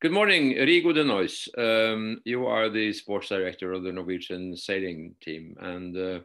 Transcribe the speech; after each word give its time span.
Good 0.00 0.12
morning, 0.12 0.54
Rigo 0.54 0.94
de 0.94 1.04
Nijs. 1.04 1.46
Um, 1.58 2.22
you 2.24 2.46
are 2.46 2.70
the 2.70 2.90
sports 2.90 3.28
director 3.28 3.74
of 3.74 3.82
the 3.82 3.92
Norwegian 3.92 4.56
sailing 4.56 5.14
team, 5.20 5.54
and 5.60 5.94
uh, 5.94 6.20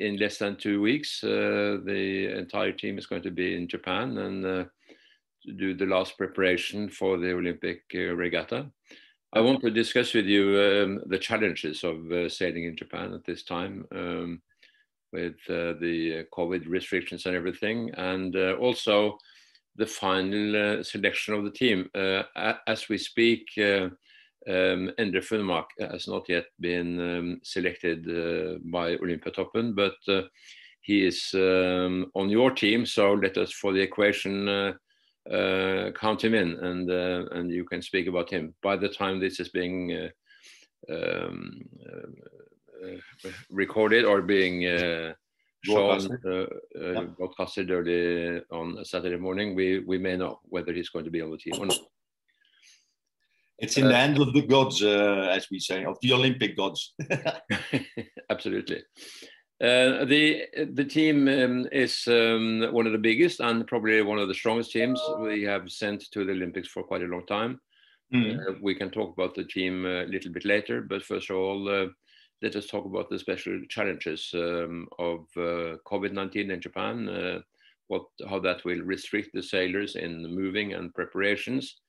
in 0.00 0.18
less 0.18 0.36
than 0.36 0.56
two 0.56 0.82
weeks, 0.82 1.24
uh, 1.24 1.78
the 1.82 2.36
entire 2.36 2.72
team 2.72 2.98
is 2.98 3.06
going 3.06 3.22
to 3.22 3.30
be 3.30 3.56
in 3.56 3.68
Japan 3.68 4.18
and 4.18 4.44
uh, 4.44 4.64
do 5.56 5.72
the 5.72 5.86
last 5.86 6.18
preparation 6.18 6.90
for 6.90 7.16
the 7.16 7.32
Olympic 7.32 7.84
uh, 7.94 8.14
regatta. 8.14 8.70
I 9.32 9.40
want 9.40 9.62
to 9.62 9.70
discuss 9.70 10.12
with 10.12 10.26
you 10.26 10.60
um, 10.60 11.00
the 11.06 11.18
challenges 11.18 11.84
of 11.84 12.12
uh, 12.12 12.28
sailing 12.28 12.64
in 12.64 12.76
Japan 12.76 13.14
at 13.14 13.24
this 13.24 13.44
time. 13.44 13.86
Um, 13.92 14.42
with 15.10 15.36
uh, 15.48 15.72
the 15.80 16.26
COVID 16.36 16.68
restrictions 16.68 17.24
and 17.24 17.34
everything, 17.34 17.92
and 17.94 18.36
also 18.36 19.16
the 19.76 19.86
final 19.86 20.56
uh, 20.56 20.82
selection 20.82 21.34
of 21.34 21.44
the 21.44 21.50
team. 21.50 21.88
Uh, 21.94 22.22
as 22.66 22.88
we 22.88 22.98
speak, 22.98 23.48
uh, 23.58 23.88
um, 24.46 24.90
Endre 24.98 25.22
Funnemark 25.22 25.66
has 25.80 26.06
not 26.06 26.28
yet 26.28 26.44
been 26.60 27.00
um, 27.00 27.40
selected 27.42 28.06
uh, 28.08 28.58
by 28.64 28.96
Olympiatoppen, 28.96 29.74
but 29.74 29.96
uh, 30.08 30.22
he 30.82 31.06
is 31.06 31.30
um, 31.34 32.10
on 32.14 32.28
your 32.28 32.50
team. 32.50 32.84
So 32.84 33.14
let 33.14 33.38
us, 33.38 33.52
for 33.52 33.72
the 33.72 33.80
equation, 33.80 34.48
uh, 34.48 35.90
count 35.98 36.22
him 36.22 36.34
in, 36.34 36.52
and 36.62 36.90
and 36.90 37.50
you 37.50 37.64
can 37.64 37.80
speak 37.80 38.06
about 38.06 38.28
him. 38.28 38.54
By 38.62 38.76
the 38.76 38.90
time 38.90 39.18
this 39.18 39.40
is 39.40 39.48
being 39.48 40.10
um, 40.90 41.62
recorded 43.50 44.04
or 44.04 44.20
being 44.20 45.14
shown 45.64 46.18
uh, 46.26 46.78
uh, 46.78 47.02
broadcasted 47.16 47.70
early 47.70 48.42
on 48.50 48.84
Saturday 48.84 49.16
morning, 49.16 49.54
we, 49.54 49.80
we 49.80 49.98
may 49.98 50.16
know 50.16 50.40
whether 50.44 50.72
he's 50.72 50.90
going 50.90 51.04
to 51.04 51.10
be 51.10 51.20
on 51.20 51.30
the 51.30 51.38
team 51.38 51.54
or 51.58 51.66
not. 51.66 51.78
It's 53.58 53.76
in 53.76 53.86
uh, 53.86 53.88
the 53.88 53.96
hand 53.96 54.18
of 54.18 54.32
the 54.32 54.42
gods, 54.42 54.82
uh, 54.82 55.28
as 55.30 55.48
we 55.50 55.60
say, 55.60 55.84
of 55.84 55.96
the 56.02 56.12
Olympic 56.12 56.56
gods. 56.56 56.94
Absolutely. 58.30 58.82
Uh, 59.62 60.04
the 60.04 60.46
the 60.72 60.84
team 60.84 61.28
um, 61.28 61.68
is 61.70 62.08
um, 62.08 62.68
one 62.72 62.86
of 62.86 62.92
the 62.92 62.98
biggest 62.98 63.38
and 63.40 63.66
probably 63.66 64.02
one 64.02 64.18
of 64.18 64.26
the 64.26 64.34
strongest 64.34 64.72
teams 64.72 65.00
we 65.20 65.42
have 65.42 65.70
sent 65.70 66.10
to 66.10 66.24
the 66.24 66.32
Olympics 66.32 66.68
for 66.68 66.82
quite 66.82 67.02
a 67.02 67.06
long 67.06 67.24
time. 67.26 67.60
Mm. 68.12 68.38
Uh, 68.40 68.54
we 68.60 68.74
can 68.74 68.90
talk 68.90 69.12
about 69.16 69.34
the 69.34 69.44
team 69.44 69.86
a 69.86 70.04
little 70.06 70.32
bit 70.32 70.44
later, 70.44 70.82
but 70.82 71.04
first 71.04 71.30
of 71.30 71.36
all, 71.36 71.88
let 72.44 72.56
us 72.56 72.66
talk 72.66 72.84
about 72.84 73.08
the 73.08 73.18
special 73.18 73.58
challenges 73.70 74.30
um, 74.34 74.86
of 74.98 75.20
uh, 75.34 75.80
COVID-19 75.90 76.50
in 76.52 76.60
Japan, 76.60 77.08
uh, 77.08 77.40
what, 77.88 78.04
how 78.28 78.38
that 78.40 78.62
will 78.66 78.82
restrict 78.82 79.30
the 79.32 79.42
sailors 79.42 79.96
in 79.96 80.26
moving 80.26 80.74
and 80.74 80.94
preparations, 80.94 81.80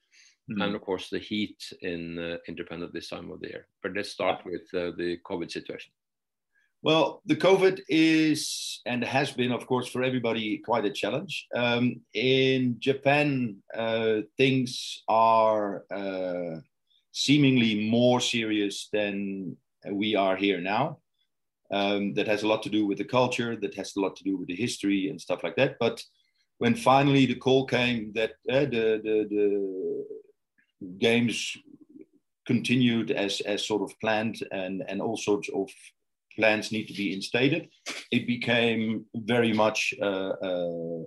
mm. 0.49 0.63
and 0.63 0.73
of 0.73 0.81
course 0.81 1.09
the 1.09 1.19
heat 1.19 1.57
in, 1.81 2.17
uh, 2.17 2.37
in 2.47 2.55
Japan 2.55 2.81
at 2.83 2.93
this 2.93 3.09
time 3.09 3.29
of 3.31 3.41
the 3.41 3.49
year. 3.49 3.67
But 3.83 3.91
let's 3.95 4.11
start 4.11 4.45
with 4.45 4.61
uh, 4.73 4.95
the 4.97 5.17
COVID 5.29 5.51
situation. 5.51 5.91
Well, 6.81 7.21
the 7.25 7.35
COVID 7.35 7.81
is 7.89 8.81
and 8.85 9.03
has 9.03 9.31
been, 9.31 9.51
of 9.51 9.67
course, 9.67 9.89
for 9.89 10.03
everybody 10.03 10.59
quite 10.59 10.85
a 10.85 10.91
challenge. 10.91 11.47
Um, 11.53 11.99
in 12.13 12.77
Japan, 12.79 13.57
uh, 13.75 14.21
things 14.37 15.03
are 15.09 15.83
uh, 15.91 16.61
seemingly 17.11 17.89
more 17.89 18.21
serious 18.21 18.87
than 18.93 19.57
we 19.91 20.15
are 20.15 20.35
here 20.35 20.61
now. 20.61 20.99
Um, 21.71 22.13
that 22.13 22.27
has 22.27 22.43
a 22.43 22.47
lot 22.47 22.61
to 22.63 22.69
do 22.69 22.85
with 22.85 22.99
the 22.99 23.03
culture, 23.03 23.55
that 23.55 23.73
has 23.73 23.95
a 23.95 23.99
lot 23.99 24.15
to 24.17 24.23
do 24.23 24.37
with 24.37 24.47
the 24.47 24.55
history 24.55 25.09
and 25.09 25.19
stuff 25.19 25.43
like 25.43 25.55
that. 25.55 25.77
But 25.79 25.99
when 26.59 26.75
finally 26.75 27.25
the 27.25 27.35
call 27.35 27.65
came 27.65 28.11
that 28.13 28.33
uh, 28.47 28.65
the, 28.65 29.01
the, 29.03 29.27
the 29.31 30.87
games 30.99 31.57
continued 32.45 33.09
as, 33.09 33.41
as 33.41 33.65
sort 33.65 33.81
of 33.81 33.99
planned 33.99 34.37
and, 34.51 34.83
and 34.87 35.01
all 35.01 35.17
sorts 35.17 35.49
of 35.55 35.67
plans 36.35 36.71
need 36.71 36.87
to 36.87 36.93
be 36.93 37.13
instated, 37.13 37.67
it 38.11 38.27
became 38.27 39.05
very 39.15 39.51
much, 39.51 39.93
uh, 40.01 40.33
uh, 40.49 41.03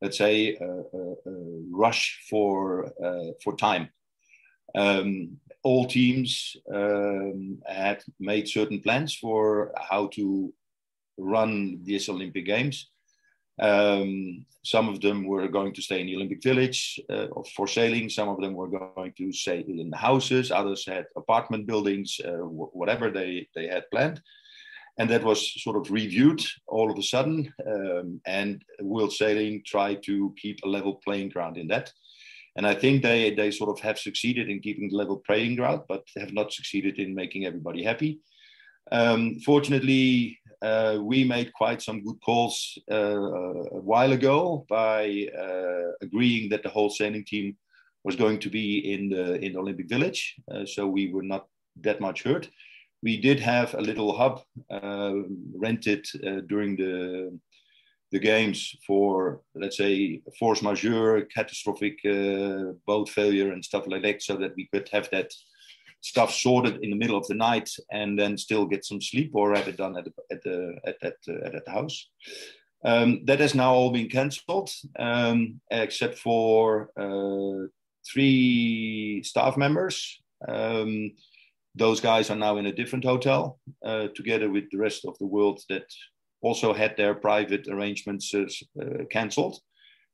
let's 0.00 0.18
say, 0.18 0.54
a, 0.54 0.64
a, 0.64 1.12
a 1.26 1.62
rush 1.72 2.24
for, 2.30 2.92
uh, 3.04 3.32
for 3.42 3.56
time. 3.56 3.88
Um, 4.76 5.38
all 5.62 5.86
teams 5.86 6.56
um, 6.72 7.58
had 7.66 8.02
made 8.20 8.46
certain 8.48 8.80
plans 8.80 9.16
for 9.16 9.72
how 9.76 10.06
to 10.08 10.52
run 11.18 11.80
these 11.82 12.08
Olympic 12.08 12.46
Games. 12.46 12.90
Um, 13.60 14.44
some 14.64 14.88
of 14.88 15.00
them 15.00 15.26
were 15.26 15.48
going 15.48 15.72
to 15.74 15.82
stay 15.82 16.00
in 16.00 16.06
the 16.06 16.16
Olympic 16.16 16.42
Village 16.42 17.00
uh, 17.10 17.28
for 17.56 17.66
sailing. 17.66 18.10
Some 18.10 18.28
of 18.28 18.40
them 18.40 18.54
were 18.54 18.68
going 18.68 19.14
to 19.16 19.32
stay 19.32 19.64
in 19.66 19.90
the 19.90 19.96
houses. 19.96 20.50
Others 20.50 20.86
had 20.86 21.06
apartment 21.16 21.66
buildings, 21.66 22.20
uh, 22.24 22.44
whatever 22.80 23.10
they, 23.10 23.48
they 23.54 23.66
had 23.66 23.90
planned. 23.90 24.20
And 24.98 25.10
that 25.10 25.24
was 25.24 25.62
sort 25.62 25.76
of 25.76 25.90
reviewed 25.90 26.42
all 26.66 26.90
of 26.90 26.98
a 26.98 27.02
sudden. 27.02 27.52
Um, 27.66 28.20
and 28.26 28.62
World 28.80 29.12
Sailing 29.12 29.62
tried 29.64 30.02
to 30.04 30.34
keep 30.40 30.58
a 30.64 30.68
level 30.68 31.00
playing 31.04 31.30
ground 31.30 31.56
in 31.56 31.68
that. 31.68 31.92
And 32.56 32.66
I 32.66 32.74
think 32.74 33.02
they, 33.02 33.34
they 33.34 33.50
sort 33.50 33.70
of 33.70 33.80
have 33.80 33.98
succeeded 33.98 34.48
in 34.48 34.60
keeping 34.60 34.88
the 34.88 34.96
level 34.96 35.22
playing 35.26 35.56
ground, 35.56 35.82
but 35.88 36.04
have 36.16 36.32
not 36.32 36.52
succeeded 36.52 36.98
in 36.98 37.14
making 37.14 37.44
everybody 37.44 37.82
happy. 37.84 38.20
Um, 38.92 39.40
fortunately, 39.40 40.38
uh, 40.62 40.98
we 41.02 41.24
made 41.24 41.52
quite 41.52 41.82
some 41.82 42.02
good 42.02 42.20
calls 42.24 42.78
uh, 42.90 42.96
a 42.96 43.80
while 43.80 44.12
ago 44.12 44.64
by 44.68 45.28
uh, 45.38 45.92
agreeing 46.00 46.48
that 46.50 46.62
the 46.62 46.70
whole 46.70 46.90
sailing 46.90 47.24
team 47.24 47.56
was 48.04 48.16
going 48.16 48.38
to 48.38 48.48
be 48.48 48.92
in 48.94 49.08
the 49.10 49.34
in 49.44 49.52
the 49.52 49.58
Olympic 49.58 49.88
Village, 49.88 50.36
uh, 50.52 50.64
so 50.64 50.86
we 50.86 51.12
were 51.12 51.24
not 51.24 51.46
that 51.82 52.00
much 52.00 52.22
hurt. 52.22 52.48
We 53.02 53.20
did 53.20 53.40
have 53.40 53.74
a 53.74 53.80
little 53.80 54.16
hub 54.16 54.42
uh, 54.70 55.14
rented 55.54 56.06
uh, 56.26 56.40
during 56.48 56.76
the 56.76 57.38
the 58.12 58.18
games 58.18 58.76
for 58.86 59.40
let's 59.54 59.76
say 59.76 60.20
force 60.38 60.62
majeure 60.62 61.22
catastrophic 61.22 61.98
uh, 62.04 62.72
boat 62.86 63.08
failure 63.08 63.52
and 63.52 63.64
stuff 63.64 63.86
like 63.86 64.02
that 64.02 64.22
so 64.22 64.36
that 64.36 64.54
we 64.56 64.68
could 64.72 64.88
have 64.90 65.08
that 65.10 65.32
stuff 66.00 66.32
sorted 66.32 66.78
in 66.82 66.90
the 66.90 66.96
middle 66.96 67.18
of 67.18 67.26
the 67.26 67.34
night 67.34 67.68
and 67.90 68.18
then 68.18 68.36
still 68.36 68.64
get 68.64 68.84
some 68.84 69.00
sleep 69.00 69.32
or 69.34 69.54
have 69.54 69.66
it 69.66 69.76
done 69.76 69.96
at 69.96 70.04
the, 70.04 70.12
at 70.30 70.42
the 70.42 70.76
at 70.86 70.96
that 71.00 71.16
uh, 71.28 71.56
at 71.56 71.64
the 71.64 71.70
house. 71.70 72.08
Um, 72.84 73.22
that 73.24 73.40
has 73.40 73.54
now 73.54 73.72
all 73.74 73.90
been 73.90 74.08
cancelled 74.08 74.70
um, 74.98 75.60
except 75.70 76.18
for 76.18 76.90
uh, 76.96 77.66
three 78.08 79.22
staff 79.24 79.56
members. 79.56 80.22
Um, 80.46 81.12
those 81.74 82.00
guys 82.00 82.30
are 82.30 82.36
now 82.36 82.56
in 82.58 82.66
a 82.66 82.72
different 82.72 83.04
hotel 83.04 83.58
uh, 83.84 84.06
together 84.14 84.48
with 84.50 84.70
the 84.70 84.78
rest 84.78 85.04
of 85.04 85.18
the 85.18 85.26
world 85.26 85.60
that 85.68 85.86
also 86.46 86.72
had 86.72 86.96
their 86.96 87.14
private 87.14 87.66
arrangements 87.68 88.34
uh, 88.34 88.44
uh, 88.80 89.04
cancelled, 89.10 89.56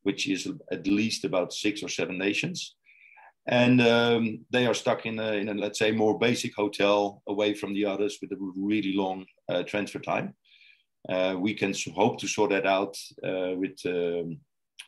which 0.03 0.29
is 0.29 0.49
at 0.71 0.87
least 0.87 1.25
about 1.25 1.53
six 1.53 1.83
or 1.83 1.89
seven 1.89 2.17
nations. 2.19 2.77
And 3.47 3.81
um, 3.81 4.25
they 4.51 4.67
are 4.67 4.75
stuck 4.75 5.05
in 5.05 5.19
a, 5.19 5.33
in 5.33 5.49
a, 5.49 5.55
let's 5.55 5.79
say, 5.79 5.91
more 5.93 6.19
basic 6.19 6.53
hotel 6.55 7.23
away 7.27 7.55
from 7.55 7.75
the 7.75 7.85
others 7.85 8.19
with 8.21 8.33
a 8.33 8.39
really 8.57 8.95
long 8.95 9.27
uh, 9.49 9.63
transfer 9.65 9.99
time. 9.99 10.35
Uh, 11.09 11.35
we 11.47 11.53
can 11.53 11.75
hope 11.95 12.19
to 12.21 12.29
sort 12.29 12.51
that 12.51 12.67
out 12.67 12.97
uh, 13.29 13.53
with, 13.63 13.79
um, 13.87 14.39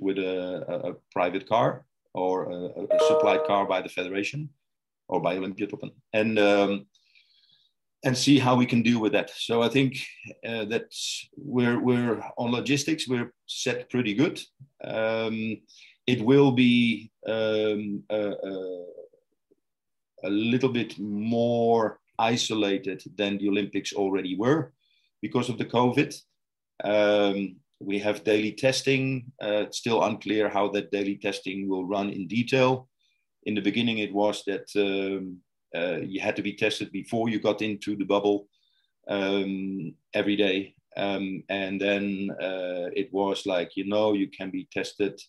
with 0.01 0.19
a, 0.19 0.91
a, 0.91 0.93
private 1.13 1.49
car 1.49 1.85
or 2.15 2.35
a, 2.45 2.59
a, 2.95 2.99
supplied 3.09 3.43
car 3.45 3.67
by 3.67 3.81
the 3.83 3.89
federation 3.89 4.49
or 5.09 5.21
by 5.21 5.37
Olympiatoppen. 5.37 5.91
And 6.13 6.39
um, 6.39 6.87
and 8.05 8.17
see 8.17 8.39
how 8.39 8.55
we 8.55 8.67
can 8.67 8.83
deal 8.83 9.01
with 9.01 9.13
that. 9.13 9.31
So 9.35 9.63
I 9.63 9.69
think 9.69 9.97
uh, 10.47 10.67
that 10.67 10.95
we're 11.37 11.81
we're 11.81 12.23
on 12.37 12.53
logistics. 12.53 13.09
We're 13.09 13.33
set 13.47 13.91
pretty 13.91 14.15
good. 14.15 14.41
Um, 14.85 15.63
it 16.07 16.21
will 16.21 16.53
be 16.53 17.11
um, 17.27 18.03
a, 18.11 18.33
a, 20.23 20.29
little 20.29 20.69
bit 20.69 20.99
more 20.99 21.99
isolated 22.19 23.03
than 23.17 23.39
the 23.39 23.49
Olympics 23.49 23.95
already 23.95 24.37
were 24.37 24.73
because 25.23 25.49
of 25.49 25.57
the 25.57 25.65
COVID. 25.65 26.15
Um, 26.85 27.57
we 27.81 27.99
have 28.01 28.25
daily 28.25 28.53
testing. 28.53 29.33
Uh, 29.43 29.65
it's 29.67 29.79
still 29.79 30.05
unclear 30.05 30.51
how 30.51 30.69
that 30.73 30.93
daily 30.93 31.17
testing 31.17 31.69
will 31.69 31.87
run 31.87 32.11
in 32.11 32.29
detail. 32.29 32.89
In 33.45 33.55
the 33.55 33.63
beginning, 33.63 33.99
it 33.99 34.13
was 34.13 34.43
that 34.45 34.67
um, 34.77 35.41
uh, 35.75 35.99
you 36.03 36.21
had 36.21 36.37
to 36.37 36.43
be 36.43 36.53
tested 36.53 36.91
before 36.93 37.29
you 37.29 37.41
got 37.41 37.63
into 37.63 37.97
the 37.97 38.05
bubble 38.05 38.49
um, 39.09 39.95
every 40.13 40.37
day. 40.37 40.75
Um, 40.97 41.43
and 41.49 41.81
then 41.81 42.31
uh, 42.41 42.91
it 42.95 43.13
was 43.13 43.47
like, 43.47 43.77
you 43.77 43.87
know, 43.87 44.13
you 44.13 44.29
can 44.29 44.51
be 44.51 44.69
tested 44.71 45.21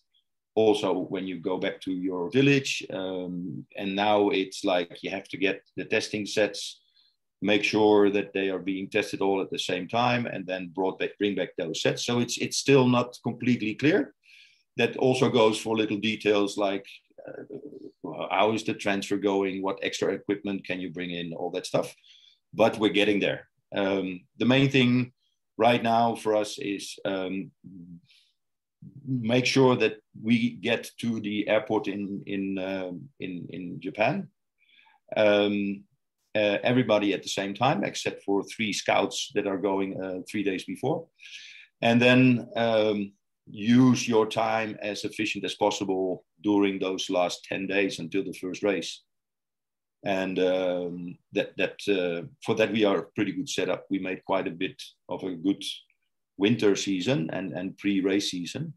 also 0.54 0.92
when 0.94 1.26
you 1.26 1.38
go 1.38 1.58
back 1.58 1.80
to 1.82 1.92
your 1.92 2.30
village. 2.30 2.84
Um, 2.92 3.66
and 3.76 3.94
now 3.94 4.30
it's 4.30 4.64
like 4.64 5.02
you 5.02 5.10
have 5.10 5.28
to 5.28 5.36
get 5.36 5.62
the 5.76 5.84
testing 5.84 6.24
sets, 6.24 6.80
make 7.42 7.64
sure 7.64 8.10
that 8.10 8.32
they 8.32 8.48
are 8.48 8.58
being 8.58 8.88
tested 8.88 9.20
all 9.20 9.42
at 9.42 9.50
the 9.50 9.58
same 9.58 9.88
time, 9.88 10.26
and 10.26 10.46
then 10.46 10.72
brought 10.74 10.98
back, 10.98 11.10
bring 11.18 11.34
back 11.34 11.50
those 11.58 11.82
sets. 11.82 12.06
So 12.06 12.20
it's 12.20 12.38
it's 12.38 12.56
still 12.56 12.88
not 12.88 13.18
completely 13.22 13.74
clear. 13.74 14.14
That 14.76 14.96
also 14.96 15.28
goes 15.30 15.58
for 15.58 15.76
little 15.76 15.98
details 15.98 16.56
like 16.56 16.86
uh, 17.26 17.42
how 18.30 18.52
is 18.52 18.64
the 18.64 18.74
transfer 18.74 19.16
going? 19.16 19.62
What 19.62 19.78
extra 19.82 20.12
equipment 20.12 20.66
can 20.66 20.80
you 20.80 20.90
bring 20.90 21.10
in? 21.10 21.32
All 21.32 21.50
that 21.52 21.66
stuff. 21.66 21.94
But 22.54 22.78
we're 22.78 22.92
getting 22.92 23.20
there. 23.20 23.48
Um, 23.74 24.20
the 24.38 24.46
main 24.46 24.70
thing 24.70 25.12
right 25.58 25.82
now 25.82 26.14
for 26.14 26.36
us 26.36 26.58
is 26.58 26.98
um, 27.04 27.50
make 29.06 29.46
sure 29.46 29.76
that 29.76 29.96
we 30.22 30.50
get 30.50 30.90
to 31.00 31.20
the 31.20 31.48
airport 31.48 31.88
in 31.88 32.22
in 32.26 32.58
um, 32.58 33.08
in, 33.20 33.46
in 33.50 33.80
Japan. 33.80 34.28
Um, 35.16 35.84
uh, 36.34 36.58
everybody 36.62 37.14
at 37.14 37.22
the 37.22 37.28
same 37.28 37.54
time, 37.54 37.82
except 37.82 38.22
for 38.22 38.44
three 38.44 38.72
scouts 38.72 39.30
that 39.34 39.46
are 39.46 39.56
going 39.56 40.00
uh, 40.00 40.20
three 40.30 40.42
days 40.42 40.64
before, 40.64 41.06
and 41.80 42.00
then 42.00 42.48
um, 42.56 43.12
use 43.46 44.08
your 44.08 44.26
time 44.26 44.76
as 44.82 45.04
efficient 45.04 45.44
as 45.44 45.54
possible 45.54 46.24
during 46.42 46.78
those 46.78 47.10
last 47.10 47.44
10 47.44 47.66
days 47.66 47.98
until 47.98 48.24
the 48.24 48.32
first 48.32 48.62
race. 48.62 49.02
And 50.04 50.38
um, 50.38 51.18
that 51.32 51.56
that 51.56 51.76
uh, 51.88 52.26
for 52.44 52.54
that 52.56 52.70
we 52.70 52.84
are 52.84 53.08
pretty 53.16 53.32
good 53.32 53.48
setup. 53.48 53.86
We 53.90 53.98
made 53.98 54.24
quite 54.24 54.46
a 54.46 54.52
bit 54.52 54.80
of 55.08 55.24
a 55.24 55.34
good 55.34 55.62
winter 56.36 56.76
season 56.76 57.30
and 57.32 57.52
and 57.52 57.76
pre-race 57.78 58.30
season 58.30 58.74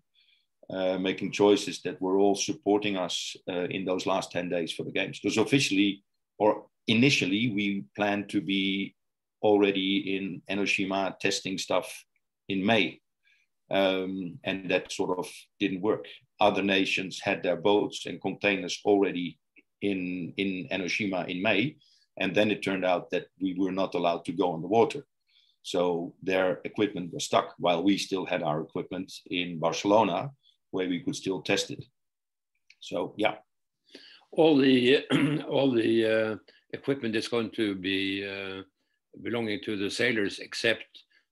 uh, 0.74 0.98
making 0.98 1.32
choices 1.32 1.82
that 1.82 2.02
were 2.02 2.18
all 2.18 2.36
supporting 2.36 2.96
us 2.98 3.36
uh, 3.48 3.68
in 3.70 3.86
those 3.86 4.06
last 4.06 4.32
10 4.32 4.50
days 4.50 4.72
for 4.72 4.84
the 4.84 4.92
games. 4.92 5.20
Because 5.20 5.38
officially 5.38 6.04
or 6.40 6.66
initially 6.88 7.52
we 7.54 7.84
planned 7.96 8.30
to 8.30 8.42
be 8.42 8.96
already 9.44 10.16
in 10.16 10.42
Enoshima 10.50 11.18
testing 11.20 11.58
stuff 11.58 12.06
in 12.48 12.66
may 12.66 13.00
um, 13.72 14.40
and 14.44 14.70
that 14.72 14.92
sort 14.92 15.18
of 15.18 15.28
didn't 15.60 15.82
work. 15.82 16.06
Other 16.40 16.64
nations 16.64 17.20
had 17.22 17.44
their 17.44 17.58
boats 17.58 18.06
and 18.06 18.22
containers 18.22 18.80
already 18.86 19.38
in, 19.82 20.34
in 20.38 20.68
Enoshima 20.72 21.28
in 21.28 21.42
May, 21.42 21.78
and 22.18 22.36
then 22.36 22.52
it 22.52 22.64
turned 22.64 22.86
out 22.86 23.10
that 23.12 23.28
we 23.42 23.54
were 23.58 23.72
not 23.72 23.96
allowed 23.96 24.26
to 24.26 24.32
go 24.32 24.52
on 24.52 24.62
the 24.62 24.68
water. 24.68 25.06
So 25.62 26.14
their 26.24 26.62
equipment 26.64 27.14
was 27.14 27.26
stuck 27.26 27.54
while 27.58 27.84
we 27.84 27.98
still 27.98 28.26
had 28.26 28.44
our 28.44 28.62
equipment 28.62 29.12
in 29.30 29.60
Barcelona 29.60 30.32
where 30.72 30.88
we 30.88 31.02
could 31.02 31.16
still 31.16 31.42
test 31.42 31.72
it. 31.72 31.84
So, 32.80 33.14
yeah. 33.18 33.36
All 34.32 34.58
the, 34.58 35.06
all 35.50 35.72
the 35.72 36.06
uh, 36.06 36.36
equipment 36.74 37.16
is 37.16 37.28
going 37.28 37.52
to 37.52 37.76
be 37.76 38.28
uh, 38.28 38.62
belonging 39.22 39.60
to 39.66 39.76
the 39.76 39.90
sailors 39.90 40.40
except 40.40 40.86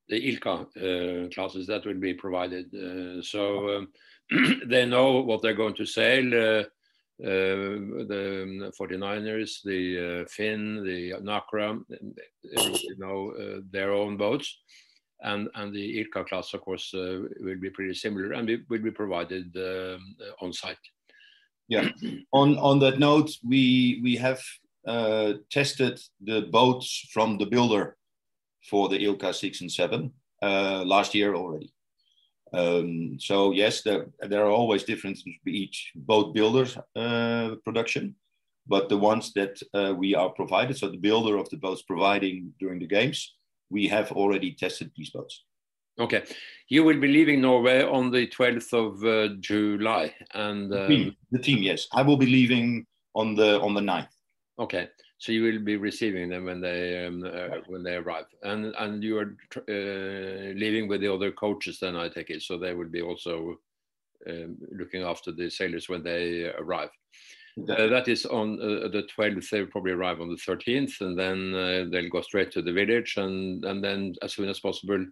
the 0.09 0.37
ILCA 0.37 1.25
uh, 1.25 1.29
classes 1.33 1.67
that 1.67 1.85
will 1.85 1.99
be 1.99 2.13
provided. 2.13 2.73
Uh, 2.73 3.21
so 3.21 3.77
um, 3.77 3.87
they 4.67 4.85
know 4.85 5.21
what 5.21 5.41
they're 5.41 5.53
going 5.53 5.75
to 5.75 5.85
sail. 5.85 6.25
Uh, 6.35 6.63
the 7.19 8.71
49ers, 8.79 9.65
um, 9.65 9.71
the 9.71 10.25
Finn, 10.29 10.83
the 10.83 11.13
Nacra, 11.21 11.79
you 12.43 12.95
know 12.99 13.61
their 13.71 13.91
own 13.91 14.17
boats 14.17 14.57
and 15.21 15.49
and 15.55 15.73
the 15.73 16.03
ILCA 16.03 16.27
class, 16.27 16.53
of 16.53 16.61
course, 16.61 16.93
uh, 16.93 17.21
will 17.39 17.59
be 17.59 17.69
pretty 17.69 17.93
similar 17.93 18.33
and 18.33 18.49
will 18.69 18.81
be 18.81 18.91
provided 18.91 19.55
um, 19.57 20.15
on 20.41 20.53
site. 20.53 20.77
Yeah. 21.67 21.89
on 22.33 22.57
on 22.57 22.79
that 22.79 22.99
note, 22.99 23.31
we 23.43 23.99
we 24.03 24.15
have 24.17 24.41
uh, 24.87 25.33
tested 25.51 25.99
the 26.21 26.41
boats 26.51 27.07
from 27.11 27.37
the 27.37 27.45
builder 27.45 27.97
for 28.69 28.89
the 28.89 28.97
ILCA 28.97 29.33
6 29.33 29.61
and 29.61 29.71
7 29.71 30.11
uh, 30.41 30.83
last 30.85 31.15
year 31.15 31.35
already. 31.35 31.73
Um, 32.53 33.17
so 33.19 33.51
yes, 33.51 33.81
there, 33.81 34.07
there 34.21 34.45
are 34.45 34.51
always 34.51 34.83
differences 34.83 35.23
between 35.23 35.55
each 35.55 35.91
boat 35.95 36.33
builder's 36.33 36.77
uh, 36.95 37.55
production, 37.63 38.15
but 38.67 38.89
the 38.89 38.97
ones 38.97 39.33
that 39.33 39.61
uh, 39.73 39.93
we 39.93 40.15
are 40.15 40.29
provided, 40.29 40.77
so 40.77 40.89
the 40.89 40.97
builder 40.97 41.37
of 41.37 41.49
the 41.49 41.57
boats 41.57 41.81
providing 41.81 42.53
during 42.59 42.79
the 42.79 42.87
games, 42.87 43.35
we 43.69 43.87
have 43.87 44.11
already 44.11 44.53
tested 44.53 44.91
these 44.95 45.09
boats. 45.09 45.43
Okay, 45.99 46.23
you 46.69 46.83
will 46.83 46.99
be 46.99 47.07
leaving 47.07 47.41
Norway 47.41 47.81
on 47.83 48.11
the 48.11 48.27
12th 48.27 48.71
of 48.71 49.03
uh, 49.03 49.35
July, 49.39 50.13
and 50.33 50.71
um... 50.71 50.81
the, 50.81 50.87
team, 50.87 51.15
the 51.31 51.39
team, 51.39 51.63
yes, 51.63 51.87
I 51.91 52.03
will 52.03 52.17
be 52.17 52.27
leaving 52.27 52.85
on 53.15 53.35
the 53.35 53.59
on 53.61 53.73
the 53.73 53.81
9th. 53.81 54.09
Okay, 54.59 54.89
so 55.19 55.31
you 55.31 55.43
will 55.43 55.59
be 55.59 55.77
receiving 55.77 56.29
them 56.29 56.45
when 56.45 56.61
they 56.61 57.05
um, 57.05 57.23
uh, 57.23 57.57
when 57.67 57.83
they 57.83 57.95
arrive, 57.95 58.25
and 58.43 58.73
and 58.77 59.03
you 59.03 59.17
are 59.17 59.35
uh, 59.57 60.53
living 60.53 60.87
with 60.87 61.01
the 61.01 61.11
other 61.11 61.31
coaches. 61.31 61.79
Then 61.79 61.95
I 61.95 62.07
take 62.07 62.29
it, 62.29 62.43
so 62.43 62.57
they 62.57 62.73
will 62.73 62.89
be 62.89 63.01
also 63.01 63.59
um, 64.29 64.57
looking 64.71 65.01
after 65.01 65.31
the 65.31 65.49
sailors 65.49 65.89
when 65.89 66.03
they 66.03 66.51
arrive. 66.57 66.89
Uh, 67.57 67.87
that 67.87 68.07
is 68.07 68.23
on 68.27 68.61
uh, 68.61 68.87
the 68.89 69.07
12th. 69.17 69.49
They 69.49 69.61
will 69.61 69.71
probably 69.71 69.93
arrive 69.93 70.21
on 70.21 70.29
the 70.29 70.35
13th, 70.35 71.01
and 71.01 71.17
then 71.17 71.55
uh, 71.55 71.85
they'll 71.91 72.09
go 72.09 72.21
straight 72.21 72.51
to 72.51 72.61
the 72.61 72.71
village, 72.71 73.15
and 73.17 73.65
and 73.65 73.83
then 73.83 74.13
as 74.21 74.33
soon 74.33 74.49
as 74.49 74.59
possible 74.59 75.03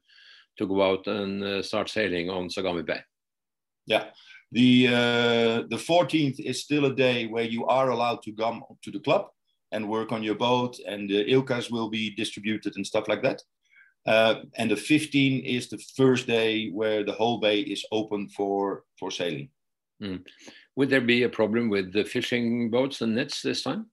to 0.57 0.68
go 0.68 0.84
out 0.84 1.07
and 1.07 1.44
uh, 1.44 1.63
start 1.63 1.90
sailing 1.90 2.30
on 2.30 2.50
Sagami 2.50 2.86
Bay. 2.86 3.00
Yeah. 3.88 4.06
The 4.52 4.86
the 5.68 5.78
14th 5.78 6.40
is 6.40 6.62
still 6.62 6.86
a 6.86 6.96
day 6.96 7.25
where 7.25 7.44
you 7.44 7.66
are 7.66 7.90
allowed 7.90 8.22
to 8.24 8.31
come 8.31 8.63
to 8.84 8.92
the 8.92 9.00
club 9.00 9.30
and 9.75 9.89
work 9.89 10.12
on 10.13 10.24
your 10.24 10.36
boat, 10.36 10.80
and 10.88 11.10
the 11.10 11.25
ILCAs 11.25 11.69
will 11.69 11.89
be 11.89 12.16
distributed 12.16 12.74
and 12.77 12.88
stuff 12.88 13.07
like 13.10 13.22
that. 13.22 13.42
Uh, 14.07 14.36
and 14.57 14.72
the 14.72 14.75
15 14.75 15.44
is 15.44 15.68
the 15.68 15.77
first 15.98 16.27
day 16.27 16.69
where 16.69 17.04
the 17.04 17.12
whole 17.12 17.39
bay 17.39 17.60
is 17.60 17.86
open 17.92 18.30
for 18.30 18.83
for 19.00 19.12
sailing. 19.12 19.50
Mm. 20.01 20.25
Would 20.75 20.89
there 20.89 21.01
be 21.01 21.24
a 21.24 21.30
problem 21.30 21.69
with 21.69 21.92
the 21.92 22.06
fishing 22.06 22.69
boats 22.69 23.01
and 23.01 23.16
nets 23.16 23.42
this 23.42 23.63
time? 23.63 23.88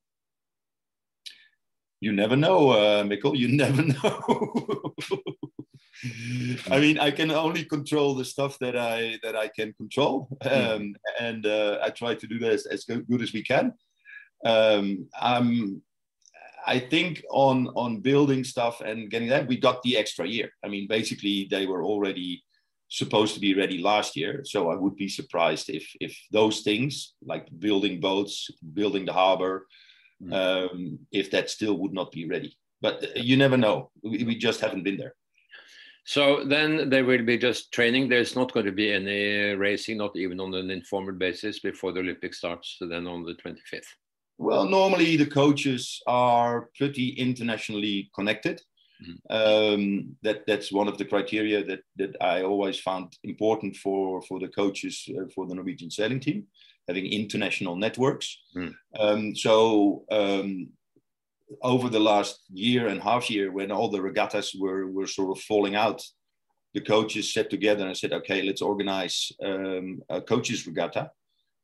You 2.01 2.13
never 2.13 2.37
know, 2.37 2.71
uh, 2.71 3.05
Mikkel. 3.05 3.37
You 3.37 3.49
never 3.65 3.83
know. 3.83 4.95
I 6.71 6.81
mean, 6.81 6.99
I 6.99 7.11
can 7.13 7.31
only 7.31 7.65
control 7.65 8.15
the 8.15 8.25
stuff 8.25 8.59
that 8.59 8.77
I 8.77 9.19
that 9.23 9.37
I 9.37 9.49
can 9.49 9.73
control, 9.73 10.29
hmm. 10.43 10.49
um, 10.49 10.55
mm. 10.55 10.95
and 11.21 11.47
uh, 11.47 11.79
I 11.83 11.91
try 11.91 12.15
to 12.15 12.27
do 12.27 12.39
this 12.39 12.67
as 12.67 12.85
good 12.85 13.23
as 13.23 13.33
we 13.33 13.43
can 13.43 13.73
um, 14.45 15.09
I'm, 15.21 15.83
I 16.67 16.79
think 16.79 17.25
on 17.31 17.69
on 17.75 18.01
building 18.01 18.45
stuff 18.45 18.81
and 18.81 19.11
getting 19.11 19.29
that, 19.29 19.49
we 19.49 19.57
got 19.57 19.83
the 19.83 19.97
extra 19.97 20.27
year. 20.27 20.51
I 20.65 20.69
mean, 20.69 20.87
basically, 20.89 21.49
they 21.51 21.67
were 21.67 21.85
already 21.85 22.43
supposed 22.89 23.35
to 23.35 23.41
be 23.41 23.55
ready 23.55 23.79
last 23.79 24.17
year, 24.17 24.43
so 24.45 24.71
I 24.71 24.77
would 24.77 24.97
be 24.97 25.09
surprised 25.09 25.71
if 25.71 25.91
if 26.01 26.17
those 26.31 26.61
things 26.61 27.15
like 27.25 27.47
building 27.59 28.01
boats, 28.01 28.51
building 28.75 29.07
the 29.07 29.13
harbor, 29.13 29.67
mm. 30.23 30.33
um, 30.33 30.99
if 31.11 31.31
that 31.31 31.51
still 31.51 31.79
would 31.79 31.93
not 31.93 32.13
be 32.13 32.29
ready. 32.29 32.57
But 32.81 33.17
you 33.17 33.37
never 33.37 33.57
know. 33.57 33.91
We, 34.03 34.25
we 34.25 34.37
just 34.37 34.61
haven't 34.61 34.85
been 34.85 34.97
there. 34.97 35.15
So 36.05 36.45
then 36.45 36.91
there 36.91 37.05
will 37.05 37.23
be 37.23 37.39
just 37.39 37.73
training. 37.73 38.09
There's 38.09 38.35
not 38.35 38.53
going 38.53 38.67
to 38.67 38.73
be 38.73 38.93
any 38.93 39.55
racing, 39.55 39.99
not 39.99 40.17
even 40.17 40.41
on 40.41 40.53
an 40.55 40.71
informal 40.71 41.15
basis, 41.15 41.61
before 41.61 41.93
the 41.93 42.01
Olympics 42.01 42.39
starts. 42.39 42.77
So 42.79 42.89
then 42.89 43.07
on 43.07 43.23
the 43.25 43.35
25th. 43.35 43.87
Well, 44.43 44.65
normally 44.65 45.17
the 45.17 45.27
coaches 45.27 46.03
are 46.07 46.69
pretty 46.77 47.11
internationally 47.11 48.11
connected. 48.13 48.61
Mm-hmm. 49.01 49.37
Um, 49.37 50.17
that 50.23 50.47
that's 50.47 50.73
one 50.73 50.89
of 50.89 50.99
the 50.99 51.05
criteria 51.05 51.65
that 51.65 51.81
that 51.97 52.17
I 52.21 52.43
always 52.43 52.79
found 52.81 53.17
important 53.23 53.77
for 53.77 54.21
for 54.23 54.41
the 54.41 54.49
coaches 54.49 55.09
uh, 55.17 55.29
for 55.35 55.47
the 55.47 55.55
Norwegian 55.55 55.91
sailing 55.91 56.21
team, 56.21 56.47
having 56.89 57.07
international 57.07 57.77
networks. 57.77 58.37
Mm. 58.57 58.75
Um, 58.99 59.37
so 59.37 60.05
um, 60.11 60.71
over 61.63 61.89
the 61.89 62.01
last 62.01 62.41
year 62.53 62.89
and 62.89 63.01
half 63.01 63.31
year, 63.31 63.53
when 63.53 63.71
all 63.71 63.91
the 63.91 64.03
regattas 64.03 64.55
were 64.59 64.87
were 64.91 65.07
sort 65.07 65.37
of 65.37 65.43
falling 65.45 65.77
out, 65.77 66.03
the 66.75 66.81
coaches 66.81 67.33
sat 67.33 67.49
together 67.49 67.87
and 67.87 67.97
said, 67.97 68.13
"Okay, 68.13 68.43
let's 68.43 68.63
organize 68.63 69.31
um, 69.45 70.03
a 70.09 70.21
coaches 70.21 70.67
regatta." 70.67 71.11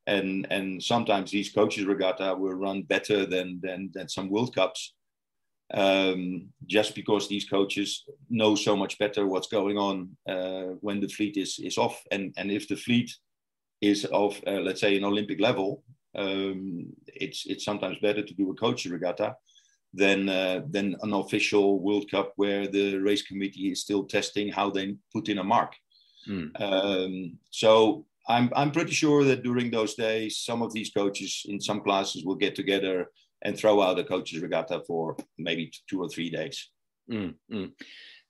And 0.09 0.47
and 0.51 0.83
sometimes 0.83 1.31
these 1.31 1.53
coaches 1.53 1.85
regatta 1.85 2.35
will 2.35 2.55
run 2.55 2.83
better 2.83 3.27
than 3.27 3.61
than 3.63 3.91
than 3.95 4.09
some 4.09 4.29
World 4.31 4.55
Cups, 4.55 4.95
um, 5.75 6.49
just 6.67 6.95
because 6.95 7.29
these 7.29 7.49
coaches 7.49 8.05
know 8.31 8.55
so 8.55 8.75
much 8.75 8.99
better 8.99 9.27
what's 9.27 9.49
going 9.49 9.77
on 9.77 10.17
uh, 10.29 10.75
when 10.81 11.01
the 11.01 11.09
fleet 11.09 11.37
is 11.37 11.59
is 11.59 11.79
off, 11.79 12.03
and 12.11 12.35
and 12.39 12.51
if 12.51 12.67
the 12.69 12.77
fleet 12.77 13.11
is 13.81 14.05
of 14.07 14.41
uh, 14.47 14.61
let's 14.67 14.81
say 14.81 14.97
an 14.97 15.05
Olympic 15.05 15.41
level, 15.41 15.85
um, 16.17 16.87
it's 17.07 17.45
it's 17.47 17.65
sometimes 17.65 17.99
better 17.99 18.23
to 18.23 18.35
do 18.35 18.51
a 18.51 18.55
coach 18.55 18.87
regatta 18.87 19.37
than 19.93 20.29
uh, 20.29 20.63
than 20.71 20.97
an 21.03 21.13
official 21.13 21.81
World 21.81 22.11
Cup 22.11 22.33
where 22.37 22.67
the 22.67 22.97
race 22.97 23.23
committee 23.23 23.71
is 23.73 23.83
still 23.83 24.05
testing 24.05 24.49
how 24.49 24.71
they 24.71 24.97
put 25.13 25.29
in 25.29 25.39
a 25.39 25.45
mark. 25.45 25.75
Mm. 26.29 26.51
Um, 26.61 27.39
so 27.51 28.05
I'm, 28.29 28.51
I'm 28.55 28.71
pretty 28.71 28.93
sure 28.93 29.25
that 29.25 29.43
during 29.43 29.71
those 29.71 29.95
days, 29.95 30.39
some 30.39 30.63
of 30.63 30.73
these 30.73 30.91
coaches 30.91 31.43
in 31.49 31.61
some 31.61 31.81
classes 31.81 32.25
will 32.25 32.35
get 32.35 32.55
together 32.55 33.07
and 33.43 33.57
throw 33.57 33.81
out 33.81 33.99
a 33.99 34.05
coaches 34.05 34.43
regatta 34.43 34.83
for 34.87 35.17
maybe 35.39 35.73
two 35.89 36.03
or 36.03 36.09
three 36.09 36.31
days. 36.31 36.71
Mm, 37.11 37.35
mm. 37.53 37.73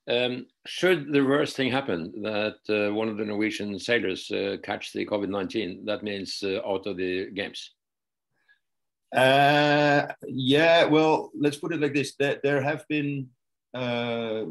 Um, 0.09 0.47
should 0.67 1.13
the 1.13 1.21
worst 1.21 1.57
thing 1.57 1.71
happen 1.71 2.23
that 2.23 2.57
uh, 2.71 2.95
one 2.95 3.09
of 3.09 3.19
the 3.19 3.25
Norwegian 3.25 3.79
sailors 3.79 4.31
uh, 4.31 4.57
catch 4.63 4.93
the 4.93 5.05
COVID 5.05 5.29
19, 5.29 5.85
that 5.85 6.03
means 6.03 6.43
uh, 6.43 6.61
out 6.67 6.87
of 6.87 6.97
the 6.97 7.31
games? 7.31 7.75
Uh, 9.15 10.07
yeah, 10.27 10.85
well, 10.85 11.31
let's 11.39 11.57
put 11.57 11.75
it 11.75 11.81
like 11.81 11.95
this: 11.95 12.15
there, 12.19 12.39
there 12.43 12.63
have 12.63 12.87
been 12.89 13.29
uh, 13.75 14.45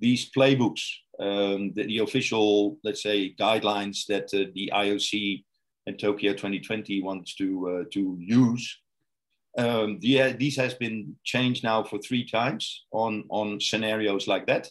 these 0.00 0.30
playbooks, 0.30 0.82
um, 1.20 1.72
the, 1.74 1.84
the, 1.86 1.98
official, 1.98 2.78
let's 2.84 3.02
say, 3.02 3.34
guidelines 3.38 4.06
that 4.06 4.24
uh, 4.34 4.50
the 4.54 4.70
IOC 4.74 5.44
and 5.86 5.98
Tokyo 5.98 6.32
2020 6.32 7.02
wants 7.02 7.34
to 7.36 7.68
uh, 7.68 7.84
to 7.92 8.16
use. 8.20 8.78
Um, 9.56 9.98
the, 10.00 10.32
these 10.38 10.56
has 10.56 10.74
been 10.74 11.16
changed 11.24 11.64
now 11.64 11.82
for 11.82 11.98
three 11.98 12.24
times 12.24 12.84
on 12.92 13.24
on 13.30 13.60
scenarios 13.60 14.28
like 14.28 14.46
that, 14.46 14.68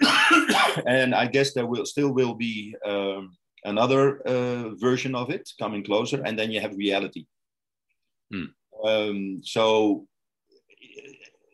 and 0.86 1.14
I 1.14 1.26
guess 1.26 1.52
there 1.52 1.66
will 1.66 1.84
still 1.84 2.12
will 2.12 2.34
be 2.34 2.74
um, 2.84 3.36
another 3.64 4.20
uh, 4.22 4.70
version 4.76 5.14
of 5.14 5.30
it 5.30 5.50
coming 5.58 5.84
closer, 5.84 6.22
and 6.22 6.38
then 6.38 6.50
you 6.50 6.60
have 6.60 6.76
reality. 6.76 7.26
Hmm. 8.32 8.44
Um, 8.84 9.40
so 9.42 10.06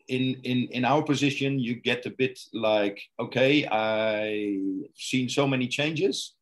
in 0.09 0.41
in 0.43 0.67
in 0.71 0.85
our 0.85 1.03
position, 1.03 1.59
you 1.59 1.75
get 1.75 2.05
a 2.05 2.09
bit 2.09 2.39
like, 2.53 3.01
okay, 3.19 3.65
I've 3.65 4.89
seen 4.95 5.29
so 5.29 5.47
many 5.47 5.67
changes. 5.67 6.35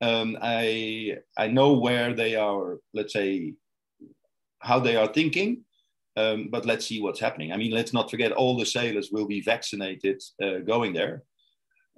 Um, 0.00 0.38
I 0.40 1.18
I 1.36 1.48
know 1.48 1.72
where 1.74 2.14
they 2.14 2.36
are. 2.36 2.78
Let's 2.94 3.12
say 3.12 3.54
how 4.60 4.80
they 4.80 4.96
are 4.96 5.12
thinking. 5.12 5.64
Um, 6.16 6.48
but 6.50 6.66
let's 6.66 6.86
see 6.86 7.00
what's 7.00 7.20
happening. 7.20 7.52
I 7.52 7.56
mean, 7.56 7.70
let's 7.70 7.92
not 7.92 8.10
forget 8.10 8.32
all 8.32 8.58
the 8.58 8.66
sailors 8.66 9.10
will 9.12 9.26
be 9.26 9.40
vaccinated 9.40 10.20
uh, 10.42 10.58
going 10.58 10.92
there, 10.92 11.22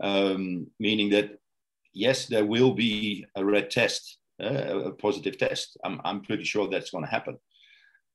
um, 0.00 0.66
meaning 0.78 1.11
that 1.11 1.38
yes, 1.95 2.26
there 2.26 2.45
will 2.45 2.75
be 2.75 3.25
a 3.37 3.45
red 3.45 3.71
test, 3.71 4.19
uh, 4.42 4.90
a 4.90 4.92
positive 4.92 5.38
test. 5.38 5.78
I'm, 5.85 6.00
I'm 6.04 6.21
pretty 6.23 6.45
sure 6.45 6.69
that's 6.69 6.90
going 6.90 7.04
to 7.04 7.11
happen. 7.11 7.38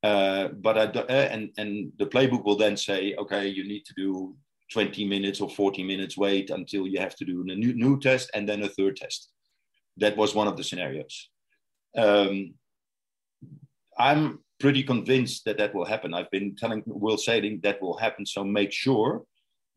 Uh, 0.04 0.50
but 0.50 0.77
I 0.77 0.86
do, 0.86 1.00
uh, 1.00 1.27
and 1.32 1.50
and 1.58 1.92
the 1.98 2.06
playbook 2.06 2.46
will 2.46 2.56
then 2.56 2.77
say, 2.77 3.16
okay, 3.16 3.48
you 3.48 3.68
need 3.68 3.84
to 3.86 3.94
do 3.96 4.36
20 4.72 5.06
minutes 5.06 5.42
or 5.42 5.50
40 5.50 5.84
minutes 5.84 6.18
wait 6.18 6.50
until 6.50 6.88
you 6.88 7.00
have 7.00 7.16
to 7.16 7.25
do 7.25 7.42
a 7.42 7.56
new, 7.56 7.74
new 7.74 8.00
test 8.00 8.30
and 8.34 8.48
then 8.48 8.63
a 8.63 8.70
third 8.70 8.98
test. 8.98 9.30
That 9.98 10.18
was 10.18 10.36
one 10.36 10.48
of 10.48 10.58
the 10.58 10.63
scenarios. 10.63 11.30
Um, 11.98 12.54
I'm 13.98 14.39
pretty 14.60 14.84
convinced 14.84 15.46
that 15.46 15.58
that 15.58 15.74
will 15.74 15.86
happen. 15.86 16.13
I've 16.13 16.32
been 16.32 16.56
telling 16.56 16.84
World 16.86 17.22
Sailing 17.22 17.60
that 17.63 17.82
will 17.82 17.98
happen. 17.98 18.25
So 18.25 18.44
make 18.44 18.72
sure 18.72 19.24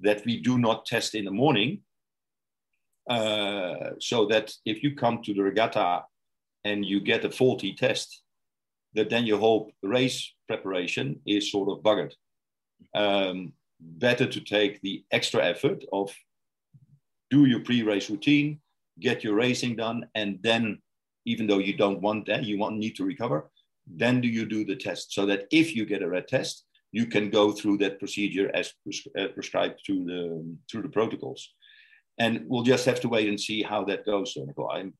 that 0.00 0.24
we 0.24 0.40
do 0.40 0.58
not 0.58 0.86
test 0.86 1.14
in 1.14 1.24
the 1.24 1.30
morning. 1.30 1.80
Uh, 3.08 3.90
so 3.98 4.26
that 4.26 4.52
if 4.64 4.82
you 4.82 4.94
come 4.94 5.22
to 5.22 5.34
the 5.34 5.42
regatta 5.42 6.02
and 6.64 6.84
you 6.84 7.00
get 7.00 7.24
a 7.24 7.30
faulty 7.30 7.72
test, 7.74 8.22
that 8.94 9.10
then 9.10 9.26
your 9.26 9.38
whole 9.38 9.72
race 9.82 10.32
preparation 10.48 11.20
is 11.26 11.50
sort 11.50 11.68
of 11.68 11.82
buggered. 11.82 12.12
Um, 12.94 13.52
better 13.80 14.26
to 14.26 14.40
take 14.40 14.80
the 14.82 15.04
extra 15.10 15.44
effort 15.44 15.84
of 15.92 16.12
do 17.30 17.46
your 17.46 17.60
pre-race 17.60 18.10
routine, 18.10 18.60
get 18.98 19.24
your 19.24 19.34
racing 19.34 19.76
done, 19.76 20.06
and 20.14 20.38
then, 20.42 20.80
even 21.24 21.46
though 21.46 21.58
you 21.58 21.76
don't 21.76 22.00
want 22.00 22.26
that, 22.26 22.44
you 22.44 22.58
want 22.58 22.76
need 22.76 22.96
to 22.96 23.04
recover, 23.04 23.50
then 23.86 24.20
do 24.20 24.28
you 24.28 24.46
do 24.46 24.64
the 24.64 24.76
test 24.76 25.12
so 25.12 25.26
that 25.26 25.46
if 25.50 25.74
you 25.74 25.84
get 25.86 26.02
a 26.02 26.08
red 26.08 26.28
test, 26.28 26.64
you 26.92 27.06
can 27.06 27.30
go 27.30 27.52
through 27.52 27.78
that 27.78 27.98
procedure 27.98 28.50
as 28.54 28.72
pres- 28.82 29.06
uh, 29.18 29.28
prescribed 29.28 29.80
through 29.84 30.04
the 30.04 30.56
through 30.70 30.82
the 30.82 30.88
protocols. 30.88 31.52
And 32.18 32.44
we'll 32.48 32.64
just 32.64 32.84
have 32.86 33.00
to 33.00 33.08
wait 33.08 33.28
and 33.28 33.40
see 33.40 33.62
how 33.62 33.84
that 33.84 34.04
goes. 34.04 34.34
So, 34.34 34.46
I'm 34.70 34.94